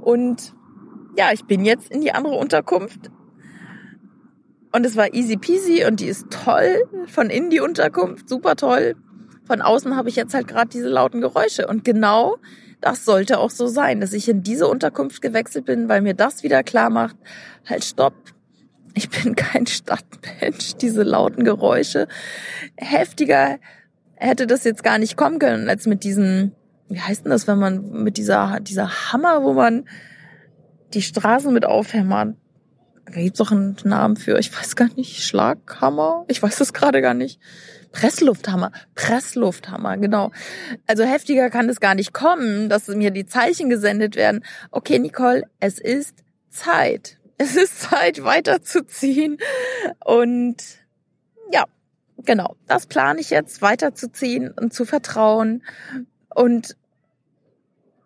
Und 0.00 0.54
ja, 1.16 1.30
ich 1.32 1.44
bin 1.44 1.64
jetzt 1.64 1.90
in 1.90 2.00
die 2.00 2.12
andere 2.12 2.34
Unterkunft 2.34 3.10
und 4.72 4.86
es 4.86 4.96
war 4.96 5.12
easy 5.14 5.36
peasy 5.36 5.84
und 5.84 6.00
die 6.00 6.06
ist 6.06 6.26
toll. 6.30 6.88
Von 7.06 7.30
innen 7.30 7.50
die 7.50 7.60
Unterkunft, 7.60 8.28
super 8.28 8.56
toll. 8.56 8.94
Von 9.44 9.62
außen 9.62 9.96
habe 9.96 10.08
ich 10.08 10.16
jetzt 10.16 10.32
halt 10.32 10.46
gerade 10.46 10.68
diese 10.68 10.88
lauten 10.88 11.20
Geräusche. 11.20 11.66
Und 11.66 11.84
genau 11.84 12.36
das 12.80 13.04
sollte 13.04 13.38
auch 13.38 13.50
so 13.50 13.66
sein, 13.66 14.00
dass 14.00 14.12
ich 14.12 14.28
in 14.28 14.42
diese 14.42 14.68
Unterkunft 14.68 15.20
gewechselt 15.22 15.66
bin, 15.66 15.88
weil 15.88 16.02
mir 16.02 16.14
das 16.14 16.42
wieder 16.42 16.62
klar 16.62 16.88
macht, 16.88 17.16
halt 17.68 17.84
stopp. 17.84 18.14
Ich 18.94 19.10
bin 19.10 19.34
kein 19.34 19.66
Stadtmensch, 19.66 20.74
diese 20.74 21.02
lauten 21.02 21.44
Geräusche. 21.44 22.06
Heftiger 22.76 23.58
hätte 24.14 24.46
das 24.46 24.64
jetzt 24.64 24.84
gar 24.84 24.98
nicht 24.98 25.16
kommen 25.16 25.38
können, 25.38 25.68
als 25.68 25.86
mit 25.86 26.04
diesen, 26.04 26.54
wie 26.88 27.00
heißt 27.00 27.24
denn 27.24 27.30
das, 27.30 27.46
wenn 27.46 27.58
man 27.58 27.90
mit 28.04 28.16
dieser, 28.16 28.60
dieser 28.60 29.12
Hammer, 29.12 29.42
wo 29.42 29.52
man 29.52 29.88
die 30.94 31.02
Straßen 31.02 31.52
mit 31.52 31.64
aufhämmert, 31.64 32.36
da 33.12 33.20
gibt's 33.20 33.38
doch 33.38 33.50
einen 33.50 33.76
Namen 33.84 34.16
für, 34.16 34.38
ich 34.38 34.56
weiß 34.56 34.76
gar 34.76 34.88
nicht, 34.94 35.22
Schlaghammer? 35.22 36.24
Ich 36.28 36.42
weiß 36.42 36.60
es 36.60 36.72
gerade 36.72 37.02
gar 37.02 37.14
nicht. 37.14 37.40
Presslufthammer, 37.92 38.70
Presslufthammer, 38.94 39.96
genau. 39.96 40.30
Also 40.86 41.04
heftiger 41.04 41.50
kann 41.50 41.68
es 41.68 41.80
gar 41.80 41.94
nicht 41.94 42.12
kommen, 42.12 42.68
dass 42.68 42.86
mir 42.88 43.10
die 43.10 43.26
Zeichen 43.26 43.68
gesendet 43.68 44.14
werden. 44.14 44.44
Okay, 44.70 44.98
Nicole, 44.98 45.44
es 45.58 45.78
ist 45.78 46.22
Zeit. 46.48 47.18
Es 47.36 47.56
ist 47.56 47.80
Zeit, 47.80 48.22
weiterzuziehen. 48.22 49.38
Und 50.04 50.56
ja, 51.52 51.64
genau, 52.18 52.54
das 52.68 52.86
plane 52.86 53.20
ich 53.20 53.30
jetzt, 53.30 53.60
weiterzuziehen 53.62 54.50
und 54.50 54.72
zu 54.72 54.84
vertrauen. 54.84 55.64
Und 56.32 56.76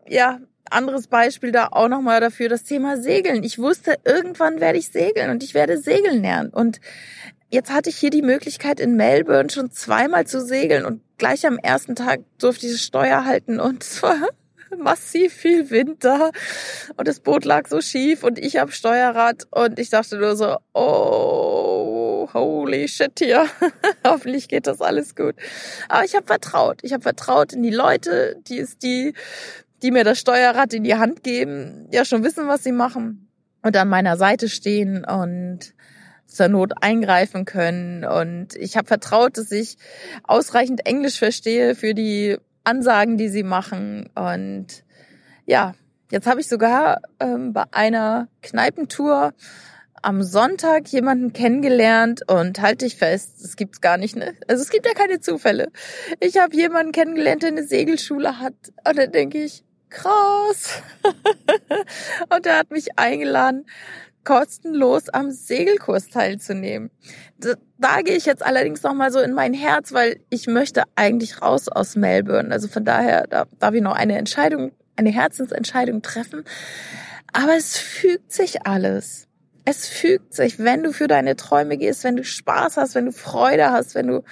ja, 0.06 0.38
anderes 0.70 1.06
Beispiel 1.06 1.52
da 1.52 1.68
auch 1.70 1.88
nochmal 1.88 2.20
dafür, 2.20 2.48
das 2.48 2.64
Thema 2.64 2.96
Segeln. 2.96 3.42
Ich 3.42 3.58
wusste, 3.58 3.96
irgendwann 4.04 4.60
werde 4.60 4.78
ich 4.78 4.88
segeln 4.88 5.30
und 5.30 5.42
ich 5.42 5.54
werde 5.54 5.78
segeln 5.78 6.22
lernen. 6.22 6.50
Und 6.50 6.80
jetzt 7.50 7.72
hatte 7.72 7.90
ich 7.90 7.96
hier 7.96 8.10
die 8.10 8.22
Möglichkeit 8.22 8.80
in 8.80 8.96
Melbourne 8.96 9.50
schon 9.50 9.70
zweimal 9.70 10.26
zu 10.26 10.40
segeln 10.40 10.84
und 10.84 11.00
gleich 11.18 11.46
am 11.46 11.58
ersten 11.58 11.94
Tag 11.94 12.20
durfte 12.38 12.66
ich 12.66 12.72
das 12.72 12.82
Steuer 12.82 13.24
halten 13.24 13.60
und 13.60 13.82
es 13.82 14.02
war 14.02 14.16
massiv 14.78 15.32
viel 15.32 15.70
Wind 15.70 16.04
da 16.04 16.30
und 16.96 17.06
das 17.06 17.20
Boot 17.20 17.44
lag 17.44 17.68
so 17.68 17.80
schief 17.80 18.24
und 18.24 18.38
ich 18.38 18.60
am 18.60 18.70
Steuerrad 18.70 19.46
und 19.50 19.78
ich 19.78 19.90
dachte 19.90 20.16
nur 20.16 20.36
so, 20.36 20.56
oh, 20.72 22.28
holy 22.34 22.88
shit 22.88 23.12
hier, 23.18 23.46
hoffentlich 24.06 24.48
geht 24.48 24.66
das 24.66 24.80
alles 24.80 25.14
gut. 25.14 25.36
Aber 25.88 26.04
ich 26.04 26.16
habe 26.16 26.26
vertraut, 26.26 26.80
ich 26.82 26.92
habe 26.92 27.02
vertraut 27.02 27.52
in 27.52 27.62
die 27.62 27.70
Leute, 27.70 28.36
die 28.48 28.56
ist 28.56 28.82
die 28.82 29.14
die 29.84 29.92
mir 29.92 30.02
das 30.02 30.18
Steuerrad 30.18 30.74
in 30.74 30.82
die 30.82 30.96
Hand 30.96 31.22
geben, 31.22 31.86
ja 31.92 32.04
schon 32.04 32.24
wissen, 32.24 32.48
was 32.48 32.64
sie 32.64 32.72
machen 32.72 33.28
und 33.62 33.76
an 33.76 33.88
meiner 33.88 34.16
Seite 34.16 34.48
stehen 34.48 35.04
und 35.04 35.74
zur 36.26 36.48
Not 36.48 36.72
eingreifen 36.80 37.44
können. 37.44 38.04
Und 38.04 38.56
ich 38.56 38.76
habe 38.76 38.88
vertraut, 38.88 39.38
dass 39.38 39.52
ich 39.52 39.76
ausreichend 40.24 40.84
Englisch 40.84 41.20
verstehe 41.20 41.76
für 41.76 41.94
die 41.94 42.38
Ansagen, 42.64 43.16
die 43.16 43.28
sie 43.28 43.44
machen. 43.44 44.10
Und 44.16 44.84
ja, 45.46 45.74
Jetzt 46.14 46.28
habe 46.28 46.40
ich 46.40 46.48
sogar 46.48 47.00
ähm, 47.18 47.52
bei 47.52 47.64
einer 47.72 48.28
Kneipentour 48.40 49.32
am 50.00 50.22
Sonntag 50.22 50.86
jemanden 50.88 51.32
kennengelernt 51.32 52.20
und 52.30 52.60
halte 52.60 52.84
dich 52.84 52.96
fest, 52.96 53.40
es 53.42 53.56
gibt's 53.56 53.80
gar 53.80 53.96
nicht, 53.96 54.14
ne? 54.14 54.34
Also 54.46 54.62
es 54.62 54.70
gibt 54.70 54.86
ja 54.86 54.92
keine 54.92 55.18
Zufälle. 55.18 55.72
Ich 56.20 56.36
habe 56.36 56.54
jemanden 56.54 56.92
kennengelernt, 56.92 57.42
der 57.42 57.50
eine 57.50 57.64
Segelschule 57.64 58.38
hat 58.38 58.54
und 58.86 58.96
dann 58.96 59.10
denke 59.10 59.38
ich, 59.38 59.64
krass. 59.94 60.82
und 62.28 62.46
er 62.46 62.58
hat 62.58 62.70
mich 62.70 62.98
eingeladen, 62.98 63.66
kostenlos 64.24 65.08
am 65.10 65.30
Segelkurs 65.30 66.08
teilzunehmen. 66.08 66.90
Da, 67.38 67.54
da 67.78 68.00
gehe 68.02 68.16
ich 68.16 68.26
jetzt 68.26 68.44
allerdings 68.44 68.82
noch 68.82 68.94
mal 68.94 69.12
so 69.12 69.20
in 69.20 69.32
mein 69.32 69.54
Herz, 69.54 69.92
weil 69.92 70.20
ich 70.30 70.46
möchte 70.46 70.82
eigentlich 70.96 71.42
raus 71.42 71.68
aus 71.68 71.96
Melbourne. 71.96 72.50
Also 72.50 72.68
von 72.68 72.84
daher 72.84 73.26
da 73.28 73.46
darf 73.58 73.74
ich 73.74 73.82
noch 73.82 73.94
eine 73.94 74.18
Entscheidung, 74.18 74.72
eine 74.96 75.10
Herzensentscheidung 75.10 76.02
treffen. 76.02 76.44
Aber 77.32 77.56
es 77.56 77.76
fügt 77.76 78.32
sich 78.32 78.66
alles. 78.66 79.28
Es 79.66 79.88
fügt 79.88 80.34
sich, 80.34 80.58
wenn 80.58 80.82
du 80.82 80.92
für 80.92 81.08
deine 81.08 81.36
Träume 81.36 81.78
gehst, 81.78 82.04
wenn 82.04 82.16
du 82.16 82.24
Spaß 82.24 82.76
hast, 82.76 82.94
wenn 82.94 83.06
du 83.06 83.12
Freude 83.12 83.70
hast, 83.70 83.94
wenn 83.94 84.08
du 84.08 84.22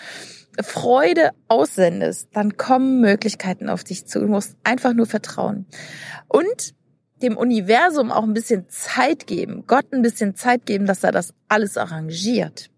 Freude 0.61 1.31
aussendest, 1.49 2.29
dann 2.33 2.57
kommen 2.57 3.01
Möglichkeiten 3.01 3.69
auf 3.69 3.85
dich 3.85 4.07
zu. 4.07 4.21
Du 4.21 4.27
musst 4.27 4.57
einfach 4.65 4.93
nur 4.93 5.07
vertrauen. 5.07 5.67
Und 6.29 6.75
dem 7.23 7.37
Universum 7.37 8.11
auch 8.11 8.25
ein 8.25 8.35
bisschen 8.35 8.69
Zeit 8.69 9.27
geben, 9.27 9.65
Gott 9.67 9.87
ein 9.93 10.03
bisschen 10.03 10.35
Zeit 10.35 10.67
geben, 10.67 10.87
dass 10.87 11.05
er 11.05 11.13
das 11.13 11.35
alles 11.49 11.77
arrangiert. 11.77 12.69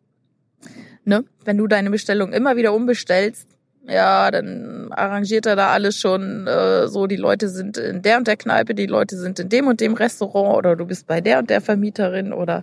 Ne? 1.04 1.24
Wenn 1.44 1.56
du 1.56 1.66
deine 1.66 1.90
Bestellung 1.90 2.32
immer 2.32 2.56
wieder 2.56 2.74
umbestellst, 2.74 3.48
ja, 3.86 4.30
dann 4.30 4.92
arrangiert 4.92 5.44
er 5.44 5.56
da 5.56 5.68
alles 5.68 5.98
schon 5.98 6.46
äh, 6.46 6.88
so, 6.88 7.06
die 7.06 7.16
Leute 7.16 7.50
sind 7.50 7.76
in 7.76 8.00
der 8.00 8.16
und 8.16 8.26
der 8.26 8.36
Kneipe, 8.36 8.74
die 8.74 8.86
Leute 8.86 9.16
sind 9.16 9.38
in 9.38 9.50
dem 9.50 9.66
und 9.66 9.80
dem 9.80 9.92
Restaurant 9.92 10.56
oder 10.56 10.76
du 10.76 10.86
bist 10.86 11.06
bei 11.06 11.20
der 11.20 11.38
und 11.38 11.50
der 11.50 11.60
Vermieterin 11.60 12.32
oder 12.32 12.62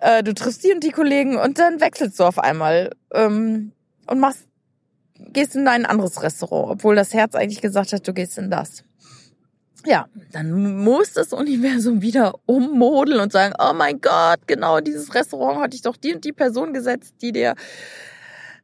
äh, 0.00 0.22
du 0.22 0.34
triffst 0.34 0.64
die 0.64 0.72
und 0.72 0.82
die 0.82 0.90
Kollegen 0.90 1.36
und 1.36 1.58
dann 1.58 1.80
wechselst 1.80 2.18
du 2.18 2.24
auf 2.24 2.38
einmal 2.38 2.90
ähm, 3.12 3.72
und 4.06 4.18
machst, 4.18 4.46
gehst 5.18 5.54
in 5.54 5.68
ein 5.68 5.86
anderes 5.86 6.22
Restaurant, 6.22 6.72
obwohl 6.72 6.96
das 6.96 7.14
Herz 7.14 7.34
eigentlich 7.34 7.60
gesagt 7.60 7.92
hat, 7.92 8.06
du 8.06 8.12
gehst 8.12 8.38
in 8.38 8.50
das. 8.50 8.84
Ja, 9.86 10.08
dann 10.32 10.76
muss 10.76 11.14
das 11.14 11.32
Universum 11.32 12.02
wieder 12.02 12.34
ummodeln 12.44 13.20
und 13.20 13.32
sagen, 13.32 13.54
oh 13.58 13.72
mein 13.72 14.00
Gott, 14.00 14.40
genau 14.46 14.80
dieses 14.80 15.14
Restaurant 15.14 15.60
hatte 15.60 15.74
ich 15.74 15.82
doch 15.82 15.96
die 15.96 16.14
und 16.14 16.24
die 16.24 16.32
Person 16.32 16.74
gesetzt, 16.74 17.14
die 17.22 17.32
dir 17.32 17.54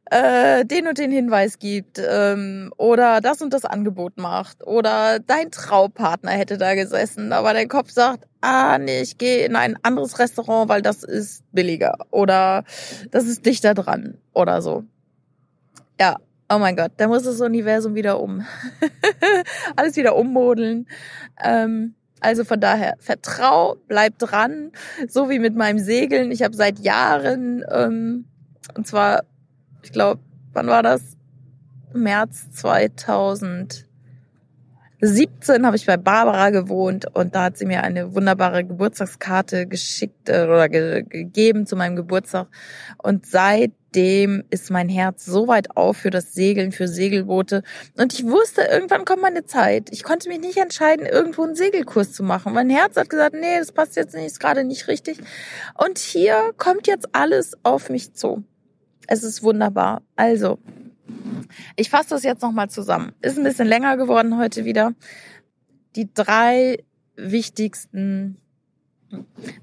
äh, 0.09 0.65
den 0.65 0.87
und 0.87 0.97
den 0.97 1.11
Hinweis 1.11 1.59
gibt 1.59 1.99
ähm, 1.99 2.71
oder 2.77 3.21
das 3.21 3.41
und 3.41 3.53
das 3.53 3.65
Angebot 3.65 4.17
macht 4.17 4.65
oder 4.65 5.19
dein 5.19 5.51
Traupartner 5.51 6.31
hätte 6.31 6.57
da 6.57 6.75
gesessen, 6.75 7.33
aber 7.33 7.53
dein 7.53 7.67
Kopf 7.67 7.91
sagt, 7.91 8.25
ah 8.41 8.77
nee, 8.77 9.01
ich 9.01 9.17
gehe 9.17 9.45
in 9.45 9.55
ein 9.55 9.77
anderes 9.83 10.19
Restaurant, 10.19 10.69
weil 10.69 10.81
das 10.81 11.03
ist 11.03 11.43
billiger 11.51 11.97
oder 12.11 12.63
das 13.11 13.25
ist 13.25 13.45
dichter 13.45 13.73
dran 13.73 14.17
oder 14.33 14.61
so. 14.61 14.83
Ja, 15.99 16.15
oh 16.49 16.57
mein 16.57 16.75
Gott, 16.75 16.91
da 16.97 17.07
muss 17.07 17.23
das 17.23 17.41
Universum 17.41 17.95
wieder 17.95 18.19
um. 18.19 18.45
Alles 19.75 19.95
wieder 19.95 20.15
ummodeln. 20.15 20.87
Ähm, 21.43 21.95
also 22.19 22.43
von 22.43 22.59
daher, 22.59 22.95
vertrau, 22.99 23.77
bleib 23.87 24.17
dran, 24.17 24.71
so 25.07 25.29
wie 25.29 25.39
mit 25.39 25.55
meinem 25.55 25.79
Segeln. 25.79 26.31
Ich 26.31 26.43
habe 26.43 26.55
seit 26.55 26.79
Jahren, 26.79 27.63
ähm, 27.71 28.25
und 28.75 28.87
zwar 28.87 29.23
ich 29.87 29.93
glaube, 29.93 30.19
wann 30.51 30.67
war 30.67 30.83
das? 30.83 31.01
März 31.93 32.51
2017 32.51 33.85
habe 35.65 35.77
ich 35.77 35.85
bei 35.85 35.95
Barbara 35.95 36.49
gewohnt 36.49 37.05
und 37.15 37.33
da 37.33 37.43
hat 37.43 37.57
sie 37.57 37.65
mir 37.65 37.83
eine 37.83 38.13
wunderbare 38.13 38.65
Geburtstagskarte 38.65 39.65
geschickt 39.65 40.27
äh, 40.27 40.43
oder 40.43 40.67
ge 40.67 41.03
gegeben 41.03 41.65
zu 41.65 41.77
meinem 41.77 41.95
Geburtstag. 41.95 42.47
Und 42.97 43.25
seitdem 43.25 44.43
ist 44.49 44.69
mein 44.71 44.89
Herz 44.89 45.23
so 45.23 45.47
weit 45.47 45.77
auf 45.77 45.95
für 45.95 46.09
das 46.09 46.33
Segeln, 46.33 46.73
für 46.73 46.89
Segelboote. 46.89 47.63
Und 47.97 48.13
ich 48.13 48.25
wusste, 48.25 48.63
irgendwann 48.63 49.05
kommt 49.05 49.21
meine 49.21 49.45
Zeit. 49.45 49.87
Ich 49.91 50.03
konnte 50.03 50.27
mich 50.27 50.41
nicht 50.41 50.57
entscheiden, 50.57 51.05
irgendwo 51.05 51.43
einen 51.43 51.55
Segelkurs 51.55 52.11
zu 52.11 52.23
machen. 52.23 52.53
Mein 52.53 52.69
Herz 52.69 52.97
hat 52.97 53.09
gesagt, 53.09 53.35
nee, 53.39 53.57
das 53.57 53.71
passt 53.71 53.95
jetzt 53.95 54.13
nicht, 54.13 54.25
ist 54.25 54.41
gerade 54.41 54.65
nicht 54.65 54.89
richtig. 54.89 55.19
Und 55.75 55.97
hier 55.97 56.51
kommt 56.57 56.87
jetzt 56.87 57.15
alles 57.15 57.53
auf 57.63 57.89
mich 57.89 58.13
zu. 58.13 58.43
Es 59.07 59.23
ist 59.23 59.41
wunderbar. 59.41 60.01
Also, 60.15 60.59
ich 61.75 61.89
fasse 61.89 62.09
das 62.09 62.23
jetzt 62.23 62.41
nochmal 62.41 62.69
zusammen. 62.69 63.13
Ist 63.21 63.37
ein 63.37 63.43
bisschen 63.43 63.67
länger 63.67 63.97
geworden 63.97 64.37
heute 64.37 64.65
wieder. 64.65 64.93
Die 65.95 66.13
drei 66.13 66.83
wichtigsten, 67.15 68.37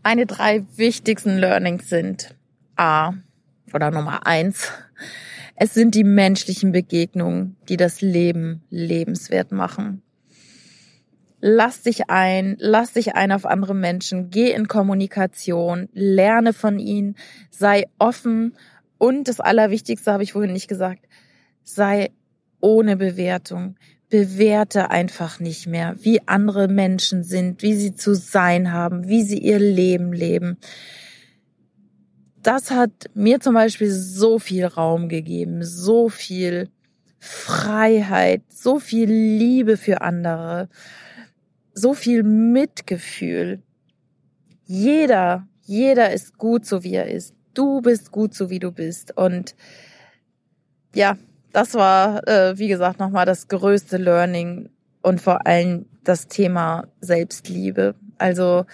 meine 0.03 0.27
drei 0.27 0.65
wichtigsten 0.77 1.37
Learnings 1.37 1.89
sind 1.89 2.35
A 2.77 3.13
oder 3.73 3.91
Nummer 3.91 4.27
eins. 4.27 4.73
Es 5.57 5.75
sind 5.75 5.95
die 5.95 6.05
menschlichen 6.05 6.73
Begegnungen, 6.73 7.57
die 7.69 7.77
das 7.77 8.01
Leben 8.01 8.65
lebenswert 8.71 9.53
machen. 9.53 10.03
Lass 11.41 11.83
dich 11.83 12.09
ein, 12.09 12.57
lass 12.59 12.95
dich 12.95 13.15
ein 13.15 13.31
auf 13.31 13.45
andere 13.45 13.75
Menschen, 13.75 14.31
geh 14.31 14.51
in 14.51 14.67
Kommunikation, 14.67 15.91
lerne 15.93 16.55
von 16.55 16.79
ihnen, 16.79 17.17
sei 17.51 17.85
offen 17.99 18.57
und 18.99 19.29
das 19.29 19.41
Allerwichtigste 19.41 20.13
habe 20.13 20.23
ich 20.23 20.33
vorhin 20.33 20.53
nicht 20.53 20.69
gesagt, 20.69 21.07
sei 21.63 22.11
ohne 22.61 22.97
Bewertung. 22.97 23.77
Bewerte 24.09 24.91
einfach 24.91 25.41
nicht 25.41 25.67
mehr, 25.67 25.97
wie 25.99 26.27
andere 26.29 26.69
Menschen 26.69 27.25
sind, 27.25 27.63
wie 27.63 27.75
sie 27.75 27.95
zu 27.95 28.15
sein 28.15 28.73
haben, 28.73 29.09
wie 29.09 29.23
sie 29.23 29.39
ihr 29.39 29.59
Leben 29.59 30.13
leben. 30.13 30.59
Das 32.43 32.71
hat 32.71 33.11
mir 33.15 33.41
zum 33.41 33.55
Beispiel 33.55 33.91
so 33.91 34.39
viel 34.39 34.67
Raum 34.67 35.09
gegeben, 35.09 35.65
so 35.65 36.09
viel 36.09 36.69
Freiheit, 37.19 38.43
so 38.51 38.79
viel 38.79 39.11
Liebe 39.11 39.77
für 39.77 40.03
andere, 40.03 40.69
so 41.73 41.95
viel 41.95 42.23
Mitgefühl. 42.23 43.63
Jeder, 44.67 45.49
jeder 45.63 46.13
ist 46.13 46.39
gut 46.39 46.67
so 46.67 46.85
wie 46.85 46.95
er 46.95 47.11
ist. 47.11 47.35
Du 47.55 47.81
bist 47.81 48.11
gut 48.11 48.35
so 48.35 48.51
wie 48.51 48.59
du 48.59 48.73
bist. 48.73 49.17
Und 49.17 49.55
ja, 50.95 51.17
das 51.53 51.75
war, 51.75 52.27
äh, 52.29 52.59
wie 52.59 52.69
gesagt, 52.69 52.99
nochmal 52.99 53.27
das 53.27 53.49
größte 53.49 53.97
Learning 53.97 54.71
und 55.03 55.21
vor 55.21 55.47
allem 55.47 55.87
das 56.03 56.27
Thema 56.27 56.89
Selbstliebe. 57.01 57.95
Also 58.19 58.67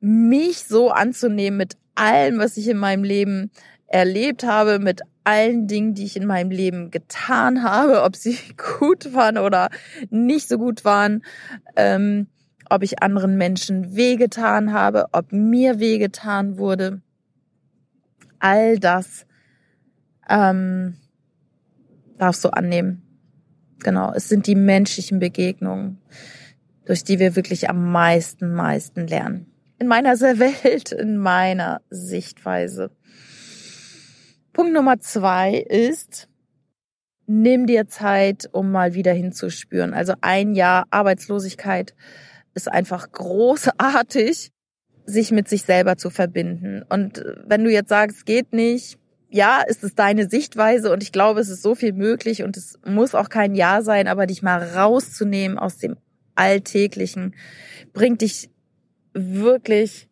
mich 0.00 0.64
so 0.64 0.90
anzunehmen 0.90 1.56
mit 1.56 1.76
allem, 1.94 2.38
was 2.38 2.56
ich 2.56 2.68
in 2.68 2.78
meinem 2.78 3.04
Leben 3.04 3.50
erlebt 3.86 4.44
habe, 4.44 4.78
mit 4.78 5.02
allen 5.24 5.66
Dingen, 5.66 5.94
die 5.94 6.04
ich 6.04 6.16
in 6.16 6.26
meinem 6.26 6.50
Leben 6.50 6.90
getan 6.90 7.62
habe, 7.62 8.02
ob 8.02 8.14
sie 8.14 8.38
gut 8.78 9.14
waren 9.14 9.38
oder 9.38 9.70
nicht 10.10 10.48
so 10.48 10.58
gut 10.58 10.84
waren, 10.84 11.24
ähm, 11.76 12.28
ob 12.70 12.82
ich 12.82 13.02
anderen 13.02 13.36
Menschen 13.36 13.96
wehgetan 13.96 14.72
habe, 14.72 15.06
ob 15.12 15.32
mir 15.32 15.80
wehgetan 15.80 16.58
wurde 16.58 17.00
all 18.38 18.78
das 18.78 19.26
ähm, 20.28 20.96
darfst 22.18 22.44
du 22.44 22.50
annehmen. 22.50 23.02
Genau, 23.80 24.12
es 24.14 24.28
sind 24.28 24.46
die 24.46 24.54
menschlichen 24.54 25.18
Begegnungen, 25.18 25.98
durch 26.86 27.04
die 27.04 27.18
wir 27.18 27.36
wirklich 27.36 27.68
am 27.68 27.92
meisten, 27.92 28.54
meisten 28.54 29.06
lernen. 29.06 29.52
In 29.78 29.86
meiner 29.88 30.18
Welt, 30.20 30.92
in 30.92 31.18
meiner 31.18 31.82
Sichtweise. 31.90 32.90
Punkt 34.52 34.72
Nummer 34.72 35.00
zwei 35.00 35.54
ist, 35.54 36.28
nimm 37.26 37.66
dir 37.66 37.88
Zeit, 37.88 38.48
um 38.52 38.70
mal 38.70 38.94
wieder 38.94 39.12
hinzuspüren. 39.12 39.92
Also 39.92 40.14
ein 40.20 40.54
Jahr 40.54 40.86
Arbeitslosigkeit 40.90 41.94
ist 42.54 42.70
einfach 42.70 43.10
großartig 43.10 44.52
sich 45.06 45.30
mit 45.30 45.48
sich 45.48 45.62
selber 45.62 45.96
zu 45.96 46.10
verbinden. 46.10 46.82
Und 46.88 47.18
äh, 47.18 47.36
wenn 47.46 47.64
du 47.64 47.70
jetzt 47.70 47.88
sagst, 47.88 48.26
geht 48.26 48.52
nicht, 48.52 48.98
ja, 49.30 49.62
ist 49.66 49.82
es 49.82 49.94
deine 49.94 50.28
Sichtweise 50.28 50.92
und 50.92 51.02
ich 51.02 51.10
glaube, 51.10 51.40
es 51.40 51.48
ist 51.48 51.62
so 51.62 51.74
viel 51.74 51.92
möglich 51.92 52.44
und 52.44 52.56
es 52.56 52.78
muss 52.86 53.16
auch 53.16 53.28
kein 53.28 53.56
Ja 53.56 53.82
sein, 53.82 54.06
aber 54.06 54.26
dich 54.26 54.42
mal 54.42 54.62
rauszunehmen 54.62 55.58
aus 55.58 55.78
dem 55.78 55.96
Alltäglichen 56.36 57.34
bringt 57.92 58.20
dich 58.20 58.50
wirklich, 59.12 60.08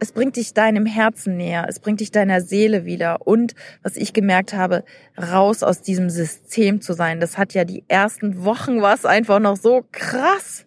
es 0.00 0.12
bringt 0.12 0.36
dich 0.36 0.52
deinem 0.52 0.84
Herzen 0.84 1.36
näher, 1.38 1.66
es 1.68 1.78
bringt 1.78 2.00
dich 2.00 2.10
deiner 2.10 2.40
Seele 2.42 2.84
wieder 2.84 3.26
und 3.26 3.54
was 3.82 3.96
ich 3.96 4.12
gemerkt 4.12 4.52
habe, 4.52 4.84
raus 5.16 5.62
aus 5.62 5.80
diesem 5.80 6.10
System 6.10 6.80
zu 6.82 6.92
sein. 6.92 7.20
Das 7.20 7.38
hat 7.38 7.54
ja 7.54 7.64
die 7.64 7.84
ersten 7.88 8.44
Wochen 8.44 8.82
was 8.82 9.06
einfach 9.06 9.40
noch 9.40 9.56
so 9.56 9.84
krass 9.92 10.66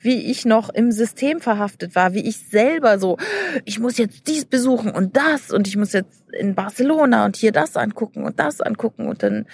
wie 0.00 0.30
ich 0.30 0.44
noch 0.44 0.68
im 0.68 0.92
System 0.92 1.40
verhaftet 1.40 1.94
war, 1.94 2.14
wie 2.14 2.26
ich 2.26 2.38
selber 2.38 2.98
so, 2.98 3.16
ich 3.64 3.78
muss 3.78 3.98
jetzt 3.98 4.28
dies 4.28 4.44
besuchen 4.44 4.90
und 4.90 5.16
das 5.16 5.50
und 5.50 5.66
ich 5.66 5.76
muss 5.76 5.92
jetzt 5.92 6.22
in 6.32 6.54
Barcelona 6.54 7.24
und 7.24 7.36
hier 7.36 7.52
das 7.52 7.76
angucken 7.76 8.24
und 8.24 8.38
das 8.38 8.60
angucken 8.60 9.08
und 9.08 9.22
dann 9.22 9.46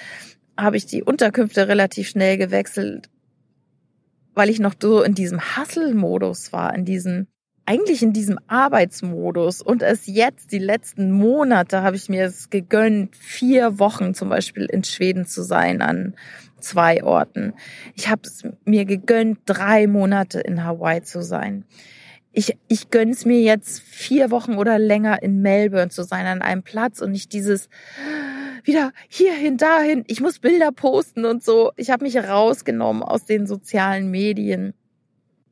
habe 0.57 0.77
ich 0.77 0.87
die 0.87 1.03
Unterkünfte 1.03 1.69
relativ 1.69 2.09
schnell 2.09 2.37
gewechselt. 2.39 3.09
weil 4.35 4.51
ich 4.51 4.61
noch 4.61 4.75
so 4.81 5.03
in 5.03 5.15
diesem 5.15 5.41
Hustle-Modus 5.41 6.53
war, 6.53 6.75
in 6.75 6.85
diesem, 6.85 7.29
eigentlich 7.67 8.03
in 8.03 8.13
diesem 8.13 8.39
Arbeitsmodus 8.49 9.63
und 9.63 9.83
es 9.83 10.07
jetzt, 10.07 10.53
die 10.53 10.59
letzten 10.59 11.11
Monate, 11.13 11.83
habe 11.83 11.97
ich 11.97 12.09
mir 12.09 12.25
es 12.27 12.51
gegönnt, 12.51 13.17
vier 13.17 13.79
Wochen 13.79 14.13
zum 14.15 14.29
Beispiel 14.29 14.65
in 14.65 14.85
Schweden 14.85 15.25
zu 15.27 15.43
sein 15.43 15.83
an 15.83 16.15
zwei 16.65 17.03
Orten. 17.05 17.55
Ich 17.95 18.09
habe 18.09 18.23
es 18.25 18.43
mir 18.65 18.85
gegönnt, 18.85 19.39
drei 19.47 19.87
Monate 19.87 20.41
in 20.41 20.65
Hawaii 20.65 21.03
zu 21.03 21.23
sein. 21.23 21.65
Ich, 22.33 22.57
ich 22.67 22.91
gönn's 22.91 23.25
mir 23.25 23.41
jetzt 23.41 23.81
vier 23.81 24.31
Wochen 24.33 24.55
oder 24.55 24.79
länger 24.79 25.23
in 25.23 25.41
Melbourne 25.41 25.91
zu 25.91 26.03
sein 26.03 26.27
an 26.27 26.43
einem 26.43 26.65
Platz 26.65 27.01
und 27.01 27.13
nicht 27.13 27.33
dieses 27.33 27.69
wieder 28.65 28.93
hierhin, 29.09 29.57
dahin, 29.57 30.05
ich 30.07 30.21
muss 30.21 30.39
Bilder 30.39 30.73
posten 30.73 31.25
und 31.25 31.45
so. 31.45 31.73
Ich 31.77 31.91
habe 31.91 32.05
mich 32.05 32.17
rausgenommen 32.17 33.03
aus 33.03 33.25
den 33.25 33.47
sozialen 33.47 34.11
Medien, 34.11 34.75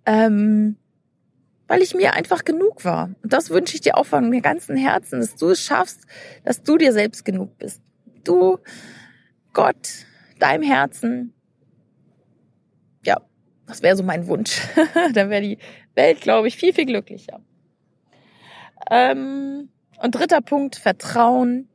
ähm, 0.07 0.77
weil 1.69 1.83
ich 1.83 1.95
mir 1.95 2.15
einfach 2.15 2.45
genug 2.45 2.85
war. 2.85 3.11
Und 3.23 3.33
das 3.33 3.51
wünsche 3.51 3.75
ich 3.75 3.83
dir 3.83 3.97
auch 3.97 4.07
von 4.07 4.29
mir 4.29 4.41
ganzen 4.41 4.77
Herzen, 4.77 5.21
dass 5.21 5.37
du 5.37 5.51
es 5.51 5.61
schaffst, 5.61 6.01
dass 6.45 6.63
du 6.63 6.79
dir 6.79 6.93
selbst 6.93 7.25
genug 7.25 7.57
bist. 7.59 7.83
Du, 8.25 8.59
Gott, 9.53 10.07
deinem 10.43 10.63
Herzen. 10.63 11.33
Ja, 13.05 13.21
das 13.67 13.83
wäre 13.83 13.97
so 13.97 14.03
mein 14.03 14.27
Wunsch. 14.27 14.61
Dann 15.15 15.31
wäre 15.31 15.43
die 15.43 15.59
Welt, 15.95 16.21
glaube 16.21 16.49
ich, 16.49 16.57
viel, 16.57 16.73
viel 16.73 16.87
glücklicher. 16.87 17.41
Ähm, 18.91 19.69
und 20.01 20.15
dritter 20.15 20.41
Punkt, 20.41 20.77
Vertrauen. 20.77 21.69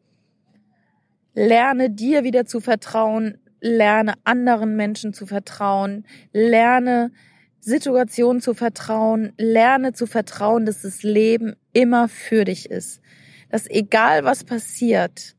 Lerne 1.34 1.90
dir 1.90 2.24
wieder 2.24 2.46
zu 2.46 2.60
vertrauen, 2.60 3.38
lerne 3.62 4.16
anderen 4.24 4.76
Menschen 4.76 5.14
zu 5.14 5.28
vertrauen, 5.28 6.06
lerne 6.34 7.12
Situationen 7.60 8.42
zu 8.42 8.54
vertrauen, 8.54 9.34
lerne 9.38 9.94
zu 9.94 10.08
vertrauen, 10.08 10.66
dass 10.66 10.82
das 10.82 11.04
Leben 11.04 11.56
immer 11.74 12.10
für 12.10 12.44
dich 12.44 12.70
ist. 12.70 13.02
Dass 13.50 13.70
egal 13.70 14.24
was 14.24 14.44
passiert, 14.44 15.36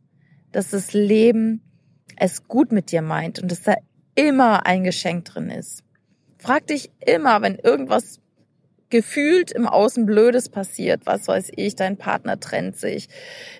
dass 0.52 0.70
das 0.70 0.92
Leben 0.92 1.67
es 2.20 2.46
gut 2.48 2.72
mit 2.72 2.92
dir 2.92 3.02
meint 3.02 3.38
und 3.40 3.50
dass 3.50 3.62
da 3.62 3.74
immer 4.14 4.66
ein 4.66 4.84
Geschenk 4.84 5.24
drin 5.26 5.50
ist. 5.50 5.82
Frag 6.38 6.66
dich 6.66 6.90
immer, 7.04 7.42
wenn 7.42 7.56
irgendwas 7.56 8.20
gefühlt 8.90 9.50
im 9.50 9.66
Außen 9.66 10.06
Blödes 10.06 10.48
passiert, 10.48 11.02
was 11.04 11.28
weiß 11.28 11.50
ich, 11.56 11.76
dein 11.76 11.96
Partner 11.96 12.40
trennt 12.40 12.76
sich, 12.76 13.08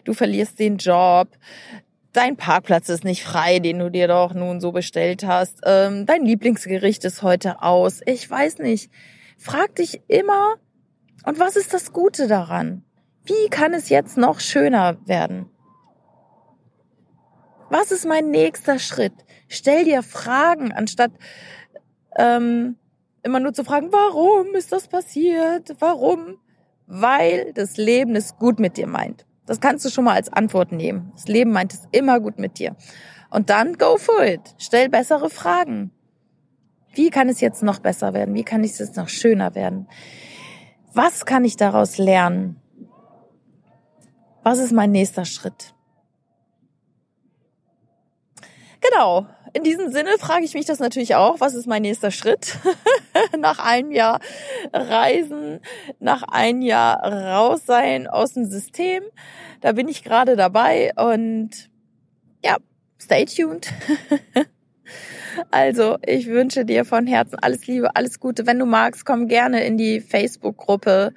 du 0.05 0.15
verlierst 0.15 0.59
den 0.59 0.79
Job, 0.79 1.29
dein 2.13 2.37
Parkplatz 2.37 2.89
ist 2.89 3.05
nicht 3.05 3.23
frei, 3.25 3.59
den 3.59 3.79
du 3.79 3.91
dir 3.91 4.09
doch 4.09 4.35
nun 4.35 4.61
so 4.61 4.73
bestellt 4.73 5.25
hast. 5.25 5.61
Ähm, 5.65 6.07
dein 6.07 6.25
Lieblingsgericht 6.25 7.05
ist 7.05 7.23
heute 7.23 7.63
aus. 7.63 8.01
Ich 8.07 8.29
weiß 8.29 8.59
nicht. 8.59 8.91
Frag 9.37 9.77
dich 9.77 10.01
immer, 10.09 10.57
und 11.25 11.39
was 11.39 11.57
ist 11.57 11.75
das 11.75 11.93
Gute 11.93 12.27
daran? 12.27 12.85
Wie 13.25 13.49
kann 13.51 13.75
es 13.75 13.89
jetzt 13.89 14.17
noch 14.17 14.41
schöner 14.41 14.97
werden? 15.07 15.51
Was 17.71 17.93
ist 17.93 18.07
mein 18.07 18.31
nächster 18.31 18.79
Schritt? 18.79 19.13
Stell 19.49 19.85
dir 19.85 20.03
Fragen, 20.03 20.73
anstatt 20.73 21.13
ähm, 22.17 22.77
immer 23.23 23.41
nur 23.41 23.53
zu 23.53 23.65
fragen, 23.65 23.93
warum 23.93 24.55
ist 24.55 24.73
das 24.73 24.89
passiert? 24.89 25.77
Warum? 25.79 26.39
Weil 26.87 27.53
das 27.53 27.77
Leben 27.77 28.17
es 28.17 28.37
gut 28.37 28.59
mit 28.59 28.77
dir 28.77 28.87
meint. 28.87 29.27
Das 29.47 29.61
kannst 29.61 29.85
du 29.85 29.91
schon 29.91 30.05
mal 30.05 30.15
als 30.15 30.33
Antwort 30.33 30.73
nehmen. 30.73 31.13
Das 31.15 31.29
Leben 31.29 31.53
meint 31.53 31.75
es 31.75 31.83
immer 31.93 32.21
gut 32.21 32.39
mit 32.39 32.59
dir. 32.59 32.77
Und 33.31 33.51
dann 33.51 33.75
go 33.75 33.99
for 33.99 34.25
it. 34.25 34.41
Stell 34.59 34.89
bessere 34.89 35.29
Fragen. 35.29 35.91
Wie 36.95 37.11
kann 37.11 37.29
es 37.29 37.41
jetzt 37.41 37.63
noch 37.63 37.79
besser 37.79 38.15
werden? 38.15 38.35
Wie 38.35 38.45
kann 38.45 38.65
es 38.65 38.79
jetzt 38.79 38.97
noch 38.97 39.09
schöner 39.09 39.55
werden? 39.55 39.89
Was 40.95 41.27
kann 41.27 41.45
ich 41.45 41.57
daraus 41.57 41.99
lernen? 41.99 42.61
Was 44.43 44.59
ist 44.59 44.73
mein 44.73 44.91
nächster 44.91 45.27
Schritt? 45.27 45.75
Genau. 48.81 49.27
In 49.55 49.65
diesem 49.65 49.91
Sinne 49.91 50.11
frage 50.19 50.45
ich 50.45 50.55
mich 50.55 50.67
das 50.67 50.79
natürlich 50.79 51.15
auch. 51.15 51.41
Was 51.41 51.55
ist 51.55 51.67
mein 51.67 51.83
nächster 51.83 52.11
Schritt? 52.11 52.59
nach 53.39 53.59
einem 53.59 53.91
Jahr 53.91 54.21
Reisen, 54.73 55.61
nach 56.01 56.23
einem 56.23 56.63
Jahr 56.63 57.03
raus 57.03 57.63
sein 57.67 58.07
aus 58.07 58.35
dem 58.35 58.45
System. 58.45 59.03
Da 59.61 59.73
bin 59.73 59.89
ich 59.89 60.05
gerade 60.05 60.37
dabei 60.37 60.93
und 60.97 61.71
ja, 62.45 62.59
stay 63.01 63.25
tuned. 63.25 63.73
also, 65.51 65.97
ich 66.07 66.27
wünsche 66.27 66.65
dir 66.65 66.85
von 66.85 67.07
Herzen 67.07 67.39
alles 67.41 67.67
Liebe, 67.67 67.97
alles 67.97 68.21
Gute. 68.21 68.47
Wenn 68.47 68.59
du 68.59 68.67
magst, 68.67 69.05
komm 69.05 69.29
gerne 69.29 69.65
in 69.65 69.79
die 69.79 70.01
Facebook-Gruppe 70.01 71.15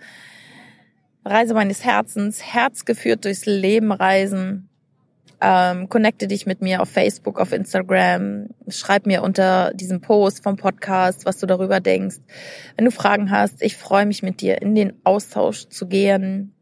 Reise 1.24 1.54
meines 1.54 1.84
Herzens, 1.84 2.42
Herz 2.42 2.86
geführt 2.86 3.26
durchs 3.26 3.46
Leben 3.46 3.92
reisen. 3.92 4.71
Ähm, 5.44 5.90
connecte 5.90 6.28
dich 6.28 6.46
mit 6.46 6.62
mir 6.62 6.82
auf 6.82 6.90
Facebook, 6.90 7.40
auf 7.40 7.52
Instagram. 7.52 8.50
Schreib 8.68 9.08
mir 9.08 9.24
unter 9.24 9.74
diesem 9.74 10.00
Post 10.00 10.44
vom 10.44 10.56
Podcast, 10.56 11.26
was 11.26 11.40
du 11.40 11.48
darüber 11.48 11.80
denkst. 11.80 12.18
Wenn 12.78 12.86
du 12.86 12.92
Fragen 12.92 13.32
hast, 13.32 13.64
ich 13.64 13.76
freue 13.76 14.06
mich 14.06 14.22
mit 14.22 14.42
dir 14.42 14.62
in 14.62 14.76
den 14.76 14.94
Austausch 15.04 15.68
zu 15.70 15.88
gehen. 15.88 16.54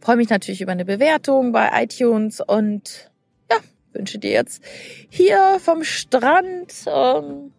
Freue 0.00 0.16
mich 0.16 0.30
natürlich 0.30 0.62
über 0.62 0.72
eine 0.72 0.86
Bewertung 0.86 1.52
bei 1.52 1.68
iTunes 1.82 2.40
und 2.40 3.10
ja, 3.50 3.58
wünsche 3.92 4.18
dir 4.18 4.30
jetzt 4.30 4.62
hier 5.10 5.58
vom 5.60 5.84
Strand. 5.84 6.72
Ähm, 6.86 7.52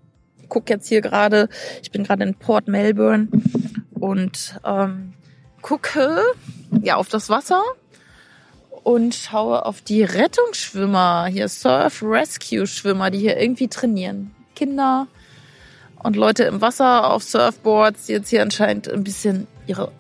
guck 0.48 0.68
jetzt 0.72 0.88
hier 0.88 1.02
gerade, 1.02 1.48
ich 1.84 1.92
bin 1.92 2.04
gerade 2.04 2.24
in 2.24 2.34
Port 2.34 2.68
Melbourne 2.68 3.28
und 3.92 4.60
ähm, 4.66 5.14
gucke 5.62 6.24
ja 6.82 6.96
auf 6.96 7.10
das 7.10 7.30
Wasser 7.30 7.62
und 8.84 9.16
schaue 9.16 9.66
auf 9.66 9.82
die 9.82 10.04
Rettungsschwimmer, 10.04 11.28
hier 11.28 11.48
Surf 11.48 12.02
Rescue 12.02 12.68
Schwimmer, 12.68 13.12
die 13.12 13.20
hier 13.20 13.38
irgendwie 13.38 13.68
trainieren. 13.68 14.34
Kinder 14.56 15.08
und 16.04 16.16
Leute 16.16 16.44
im 16.44 16.62
Wasser 16.62 17.12
auf 17.12 17.24
Surfboards, 17.24 18.06
die 18.06 18.14
jetzt 18.14 18.30
hier 18.30 18.42
anscheinend 18.42 18.90
ein 18.90 19.04
bisschen 19.04 19.48
ihre 19.68 19.92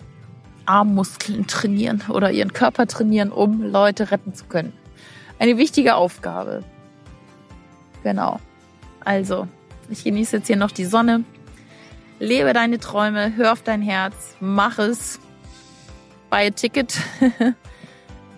Armmuskeln 0.65 1.47
trainieren 1.47 2.03
oder 2.09 2.31
ihren 2.31 2.53
Körper 2.53 2.87
trainieren, 2.87 3.31
um 3.31 3.61
Leute 3.61 4.11
retten 4.11 4.33
zu 4.33 4.45
können. 4.45 4.73
Eine 5.39 5.57
wichtige 5.57 5.95
Aufgabe. 5.95 6.63
Genau. 8.03 8.39
Also, 9.03 9.47
ich 9.89 10.03
genieße 10.03 10.37
jetzt 10.37 10.47
hier 10.47 10.57
noch 10.57 10.71
die 10.71 10.85
Sonne. 10.85 11.23
Lebe 12.19 12.53
deine 12.53 12.79
Träume, 12.79 13.35
hör 13.35 13.53
auf 13.53 13.63
dein 13.63 13.81
Herz, 13.81 14.35
mach 14.39 14.77
es. 14.77 15.19
Buy 16.29 16.47
a 16.47 16.51
ticket. 16.51 16.97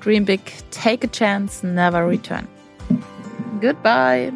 Dream 0.01 0.25
big, 0.25 0.41
take 0.71 1.03
a 1.03 1.07
chance, 1.07 1.63
never 1.63 2.05
return. 2.05 2.47
Goodbye. 3.61 4.31